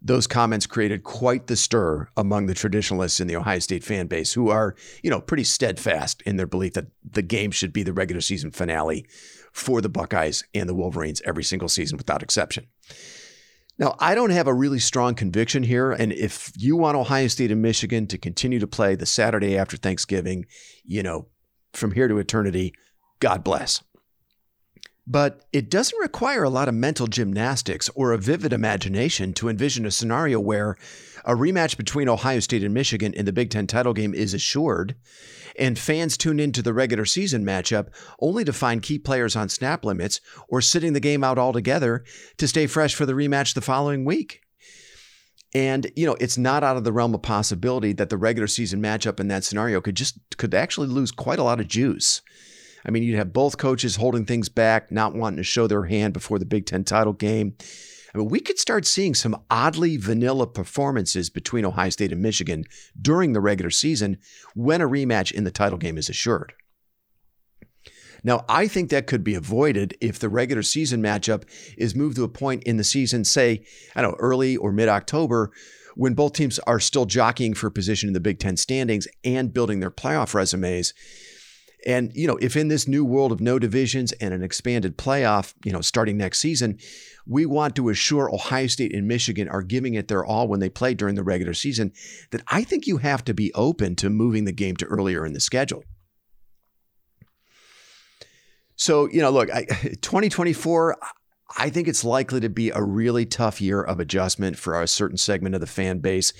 those 0.00 0.26
comments 0.26 0.66
created 0.66 1.02
quite 1.02 1.46
the 1.46 1.56
stir 1.56 2.06
among 2.16 2.46
the 2.46 2.54
traditionalists 2.54 3.18
in 3.18 3.26
the 3.26 3.36
Ohio 3.36 3.58
State 3.58 3.82
fan 3.82 4.06
base 4.06 4.34
who 4.34 4.50
are, 4.50 4.76
you 5.02 5.10
know, 5.10 5.20
pretty 5.20 5.42
steadfast 5.42 6.22
in 6.22 6.36
their 6.36 6.46
belief 6.46 6.74
that 6.74 6.86
the 7.02 7.22
game 7.22 7.50
should 7.50 7.72
be 7.72 7.82
the 7.82 7.92
regular 7.92 8.20
season 8.20 8.50
finale 8.50 9.06
for 9.52 9.80
the 9.80 9.88
Buckeyes 9.88 10.44
and 10.54 10.68
the 10.68 10.74
Wolverines 10.74 11.22
every 11.24 11.42
single 11.42 11.68
season 11.68 11.96
without 11.96 12.22
exception. 12.22 12.66
Now, 13.78 13.94
I 13.98 14.14
don't 14.14 14.30
have 14.30 14.46
a 14.46 14.54
really 14.54 14.78
strong 14.78 15.14
conviction 15.14 15.62
here. 15.62 15.92
And 15.92 16.12
if 16.12 16.50
you 16.56 16.76
want 16.76 16.96
Ohio 16.96 17.28
State 17.28 17.50
and 17.50 17.60
Michigan 17.60 18.06
to 18.06 18.18
continue 18.18 18.58
to 18.58 18.66
play 18.66 18.94
the 18.94 19.06
Saturday 19.06 19.56
after 19.58 19.76
Thanksgiving, 19.76 20.46
you 20.84 21.02
know, 21.02 21.26
from 21.74 21.92
here 21.92 22.08
to 22.08 22.18
eternity, 22.18 22.72
God 23.20 23.44
bless. 23.44 23.82
But 25.06 25.44
it 25.52 25.70
doesn't 25.70 25.98
require 26.00 26.42
a 26.42 26.50
lot 26.50 26.68
of 26.68 26.74
mental 26.74 27.06
gymnastics 27.06 27.88
or 27.94 28.12
a 28.12 28.18
vivid 28.18 28.52
imagination 28.52 29.34
to 29.34 29.48
envision 29.48 29.86
a 29.86 29.90
scenario 29.90 30.40
where 30.40 30.76
a 31.26 31.34
rematch 31.34 31.76
between 31.76 32.08
Ohio 32.08 32.40
State 32.40 32.62
and 32.62 32.72
Michigan 32.72 33.12
in 33.12 33.26
the 33.26 33.32
Big 33.32 33.50
Ten 33.50 33.66
title 33.66 33.92
game 33.92 34.14
is 34.14 34.32
assured, 34.32 34.94
and 35.58 35.78
fans 35.78 36.16
tune 36.16 36.38
into 36.38 36.62
the 36.62 36.72
regular 36.72 37.04
season 37.04 37.44
matchup 37.44 37.88
only 38.20 38.44
to 38.44 38.52
find 38.52 38.82
key 38.82 38.98
players 38.98 39.34
on 39.34 39.48
snap 39.48 39.84
limits 39.84 40.20
or 40.48 40.60
sitting 40.60 40.92
the 40.92 41.00
game 41.00 41.24
out 41.24 41.38
altogether 41.38 42.04
to 42.38 42.46
stay 42.46 42.66
fresh 42.66 42.94
for 42.94 43.04
the 43.04 43.12
rematch 43.12 43.54
the 43.54 43.60
following 43.60 44.04
week. 44.04 44.40
And 45.52 45.90
you 45.96 46.06
know, 46.06 46.16
it's 46.20 46.38
not 46.38 46.62
out 46.62 46.76
of 46.76 46.84
the 46.84 46.92
realm 46.92 47.14
of 47.14 47.22
possibility 47.22 47.92
that 47.94 48.08
the 48.08 48.16
regular 48.16 48.46
season 48.46 48.80
matchup 48.80 49.18
in 49.18 49.28
that 49.28 49.44
scenario 49.44 49.80
could 49.80 49.96
just 49.96 50.18
could 50.36 50.54
actually 50.54 50.88
lose 50.88 51.10
quite 51.10 51.38
a 51.38 51.44
lot 51.44 51.60
of 51.60 51.68
juice. 51.68 52.22
I 52.84 52.90
mean, 52.90 53.02
you'd 53.02 53.16
have 53.16 53.32
both 53.32 53.58
coaches 53.58 53.96
holding 53.96 54.26
things 54.26 54.48
back, 54.48 54.92
not 54.92 55.14
wanting 55.14 55.38
to 55.38 55.42
show 55.42 55.66
their 55.66 55.84
hand 55.84 56.12
before 56.12 56.38
the 56.38 56.44
Big 56.44 56.66
Ten 56.66 56.84
title 56.84 57.14
game. 57.14 57.56
Mean, 58.16 58.28
we 58.28 58.40
could 58.40 58.58
start 58.58 58.86
seeing 58.86 59.14
some 59.14 59.42
oddly 59.50 59.96
vanilla 59.96 60.46
performances 60.46 61.30
between 61.30 61.64
Ohio 61.64 61.90
State 61.90 62.12
and 62.12 62.22
Michigan 62.22 62.64
during 63.00 63.32
the 63.32 63.40
regular 63.40 63.70
season 63.70 64.18
when 64.54 64.80
a 64.80 64.88
rematch 64.88 65.32
in 65.32 65.44
the 65.44 65.50
title 65.50 65.78
game 65.78 65.98
is 65.98 66.08
assured. 66.08 66.54
Now, 68.24 68.44
I 68.48 68.66
think 68.66 68.90
that 68.90 69.06
could 69.06 69.22
be 69.22 69.34
avoided 69.34 69.96
if 70.00 70.18
the 70.18 70.28
regular 70.28 70.62
season 70.62 71.02
matchup 71.02 71.44
is 71.76 71.94
moved 71.94 72.16
to 72.16 72.24
a 72.24 72.28
point 72.28 72.64
in 72.64 72.76
the 72.76 72.84
season, 72.84 73.24
say, 73.24 73.64
I 73.94 74.02
don't 74.02 74.12
know, 74.12 74.16
early 74.18 74.56
or 74.56 74.72
mid 74.72 74.88
October, 74.88 75.52
when 75.94 76.14
both 76.14 76.32
teams 76.32 76.58
are 76.60 76.80
still 76.80 77.06
jockeying 77.06 77.54
for 77.54 77.70
position 77.70 78.08
in 78.08 78.14
the 78.14 78.20
Big 78.20 78.38
Ten 78.38 78.56
standings 78.56 79.06
and 79.24 79.54
building 79.54 79.80
their 79.80 79.90
playoff 79.90 80.34
resumes. 80.34 80.92
And, 81.84 82.10
you 82.14 82.26
know, 82.26 82.38
if 82.40 82.56
in 82.56 82.68
this 82.68 82.88
new 82.88 83.04
world 83.04 83.32
of 83.32 83.40
no 83.40 83.58
divisions 83.58 84.12
and 84.12 84.32
an 84.32 84.42
expanded 84.42 84.96
playoff, 84.96 85.54
you 85.64 85.72
know, 85.72 85.80
starting 85.80 86.16
next 86.16 86.38
season, 86.38 86.78
we 87.26 87.44
want 87.44 87.76
to 87.76 87.88
assure 87.90 88.32
Ohio 88.32 88.66
State 88.66 88.94
and 88.94 89.06
Michigan 89.06 89.48
are 89.48 89.62
giving 89.62 89.94
it 89.94 90.08
their 90.08 90.24
all 90.24 90.48
when 90.48 90.60
they 90.60 90.68
play 90.68 90.94
during 90.94 91.14
the 91.14 91.22
regular 91.22 91.54
season, 91.54 91.92
that 92.30 92.42
I 92.48 92.64
think 92.64 92.86
you 92.86 92.96
have 92.98 93.24
to 93.24 93.34
be 93.34 93.52
open 93.54 93.94
to 93.96 94.10
moving 94.10 94.46
the 94.46 94.52
game 94.52 94.76
to 94.76 94.86
earlier 94.86 95.26
in 95.26 95.32
the 95.32 95.40
schedule. 95.40 95.84
So, 98.76 99.08
you 99.10 99.20
know, 99.20 99.30
look, 99.30 99.50
I, 99.50 99.64
2024, 100.02 100.96
I 101.58 101.70
think 101.70 101.88
it's 101.88 102.04
likely 102.04 102.40
to 102.40 102.48
be 102.48 102.70
a 102.70 102.82
really 102.82 103.26
tough 103.26 103.60
year 103.60 103.82
of 103.82 104.00
adjustment 104.00 104.58
for 104.58 104.80
a 104.80 104.86
certain 104.86 105.16
segment 105.16 105.54
of 105.54 105.60
the 105.60 105.66
fan 105.66 105.98
base. 105.98 106.32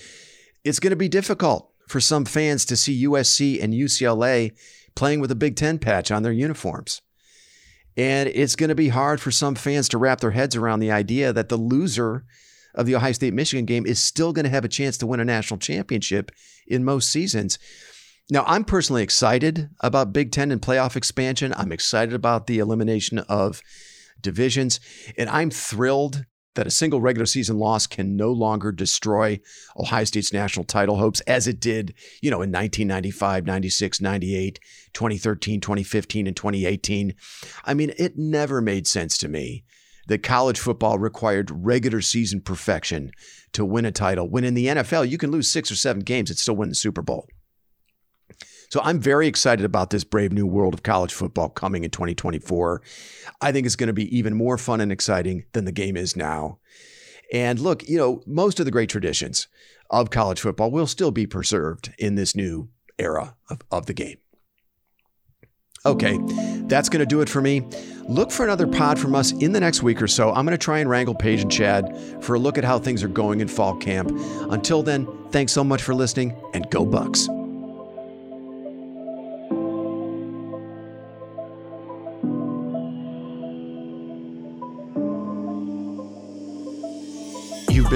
It's 0.64 0.80
going 0.80 0.90
to 0.90 0.96
be 0.96 1.08
difficult 1.08 1.70
for 1.88 2.00
some 2.00 2.24
fans 2.24 2.64
to 2.66 2.76
see 2.76 3.06
USC 3.06 3.62
and 3.62 3.72
UCLA 3.72 4.52
playing 4.96 5.20
with 5.20 5.30
a 5.30 5.36
Big 5.36 5.54
Ten 5.54 5.78
patch 5.78 6.10
on 6.10 6.22
their 6.22 6.32
uniforms. 6.32 7.02
And 7.96 8.28
it's 8.28 8.56
going 8.56 8.68
to 8.68 8.74
be 8.74 8.88
hard 8.88 9.20
for 9.20 9.30
some 9.30 9.54
fans 9.54 9.88
to 9.90 9.98
wrap 9.98 10.20
their 10.20 10.32
heads 10.32 10.56
around 10.56 10.80
the 10.80 10.90
idea 10.90 11.32
that 11.32 11.48
the 11.48 11.56
loser 11.56 12.24
of 12.74 12.84
the 12.86 12.94
Ohio 12.94 13.12
State 13.12 13.32
Michigan 13.32 13.64
game 13.64 13.86
is 13.86 14.02
still 14.02 14.32
going 14.32 14.44
to 14.44 14.50
have 14.50 14.64
a 14.64 14.68
chance 14.68 14.98
to 14.98 15.06
win 15.06 15.20
a 15.20 15.24
national 15.24 15.58
championship 15.58 16.30
in 16.66 16.84
most 16.84 17.08
seasons. 17.08 17.58
Now, 18.28 18.44
I'm 18.46 18.64
personally 18.64 19.02
excited 19.02 19.70
about 19.80 20.12
Big 20.12 20.32
Ten 20.32 20.50
and 20.50 20.60
playoff 20.60 20.96
expansion. 20.96 21.54
I'm 21.56 21.72
excited 21.72 22.12
about 22.12 22.48
the 22.48 22.58
elimination 22.58 23.20
of 23.20 23.62
divisions, 24.20 24.80
and 25.16 25.30
I'm 25.30 25.50
thrilled 25.50 26.24
that 26.56 26.66
a 26.66 26.70
single 26.70 27.00
regular 27.00 27.26
season 27.26 27.58
loss 27.58 27.86
can 27.86 28.16
no 28.16 28.32
longer 28.32 28.72
destroy 28.72 29.38
Ohio 29.78 30.04
State's 30.04 30.32
national 30.32 30.64
title 30.64 30.96
hopes 30.96 31.20
as 31.22 31.46
it 31.46 31.60
did, 31.60 31.94
you 32.20 32.30
know, 32.30 32.42
in 32.42 32.50
1995, 32.50 33.46
96, 33.46 34.00
98, 34.00 34.60
2013, 34.92 35.60
2015, 35.60 36.26
and 36.26 36.36
2018. 36.36 37.14
I 37.64 37.74
mean, 37.74 37.92
it 37.96 38.18
never 38.18 38.60
made 38.60 38.86
sense 38.86 39.16
to 39.18 39.28
me 39.28 39.64
that 40.08 40.22
college 40.22 40.58
football 40.58 40.98
required 40.98 41.50
regular 41.52 42.00
season 42.00 42.40
perfection 42.40 43.10
to 43.52 43.64
win 43.64 43.84
a 43.84 43.92
title, 43.92 44.28
when 44.28 44.44
in 44.44 44.54
the 44.54 44.66
NFL, 44.66 45.08
you 45.08 45.18
can 45.18 45.30
lose 45.30 45.50
six 45.50 45.70
or 45.70 45.76
seven 45.76 46.02
games 46.02 46.30
and 46.30 46.38
still 46.38 46.56
win 46.56 46.68
the 46.68 46.74
Super 46.74 47.02
Bowl. 47.02 47.26
So 48.70 48.80
I'm 48.82 49.00
very 49.00 49.26
excited 49.26 49.64
about 49.64 49.90
this 49.90 50.04
brave 50.04 50.32
new 50.32 50.46
world 50.46 50.74
of 50.74 50.82
college 50.82 51.12
football 51.12 51.48
coming 51.48 51.84
in 51.84 51.90
2024. 51.90 52.82
I 53.40 53.52
think 53.52 53.66
it's 53.66 53.76
going 53.76 53.88
to 53.88 53.92
be 53.92 54.16
even 54.16 54.34
more 54.34 54.58
fun 54.58 54.80
and 54.80 54.92
exciting 54.92 55.44
than 55.52 55.64
the 55.64 55.72
game 55.72 55.96
is 55.96 56.16
now. 56.16 56.58
And 57.32 57.58
look, 57.58 57.88
you 57.88 57.98
know, 57.98 58.22
most 58.26 58.60
of 58.60 58.66
the 58.66 58.72
great 58.72 58.88
traditions 58.88 59.48
of 59.90 60.10
college 60.10 60.40
football 60.40 60.70
will 60.70 60.86
still 60.86 61.10
be 61.10 61.26
preserved 61.26 61.92
in 61.98 62.14
this 62.14 62.34
new 62.34 62.68
era 62.98 63.36
of, 63.50 63.60
of 63.70 63.86
the 63.86 63.94
game. 63.94 64.18
Okay, 65.84 66.18
that's 66.62 66.88
going 66.88 67.00
to 67.00 67.06
do 67.06 67.20
it 67.20 67.28
for 67.28 67.40
me. 67.40 67.62
Look 68.08 68.32
for 68.32 68.42
another 68.42 68.66
pod 68.66 68.98
from 68.98 69.14
us 69.14 69.30
in 69.32 69.52
the 69.52 69.60
next 69.60 69.84
week 69.84 70.02
or 70.02 70.08
so. 70.08 70.30
I'm 70.30 70.44
going 70.44 70.58
to 70.58 70.64
try 70.64 70.78
and 70.80 70.90
wrangle 70.90 71.14
Paige 71.14 71.42
and 71.42 71.52
Chad 71.52 71.96
for 72.20 72.34
a 72.34 72.38
look 72.40 72.58
at 72.58 72.64
how 72.64 72.80
things 72.80 73.04
are 73.04 73.08
going 73.08 73.40
in 73.40 73.46
fall 73.46 73.76
camp. 73.76 74.10
Until 74.50 74.82
then, 74.82 75.06
thanks 75.30 75.52
so 75.52 75.62
much 75.62 75.82
for 75.82 75.94
listening 75.94 76.36
and 76.54 76.68
go 76.70 76.84
Bucks. 76.84 77.28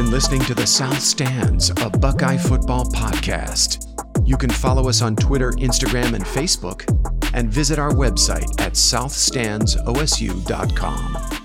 Been 0.01 0.11
listening 0.11 0.41
to 0.41 0.55
the 0.55 0.67
South 0.67 0.99
Stands, 0.99 1.69
a 1.83 1.91
Buckeye 1.91 2.39
football 2.39 2.87
podcast. 2.87 3.87
You 4.27 4.39
can 4.39 4.49
follow 4.49 4.89
us 4.89 5.03
on 5.03 5.15
Twitter, 5.15 5.51
Instagram, 5.53 6.15
and 6.15 6.25
Facebook, 6.25 6.89
and 7.35 7.53
visit 7.53 7.79
our 7.79 7.91
website 7.91 8.59
at 8.63 8.73
southstandsosu.com. 8.73 11.40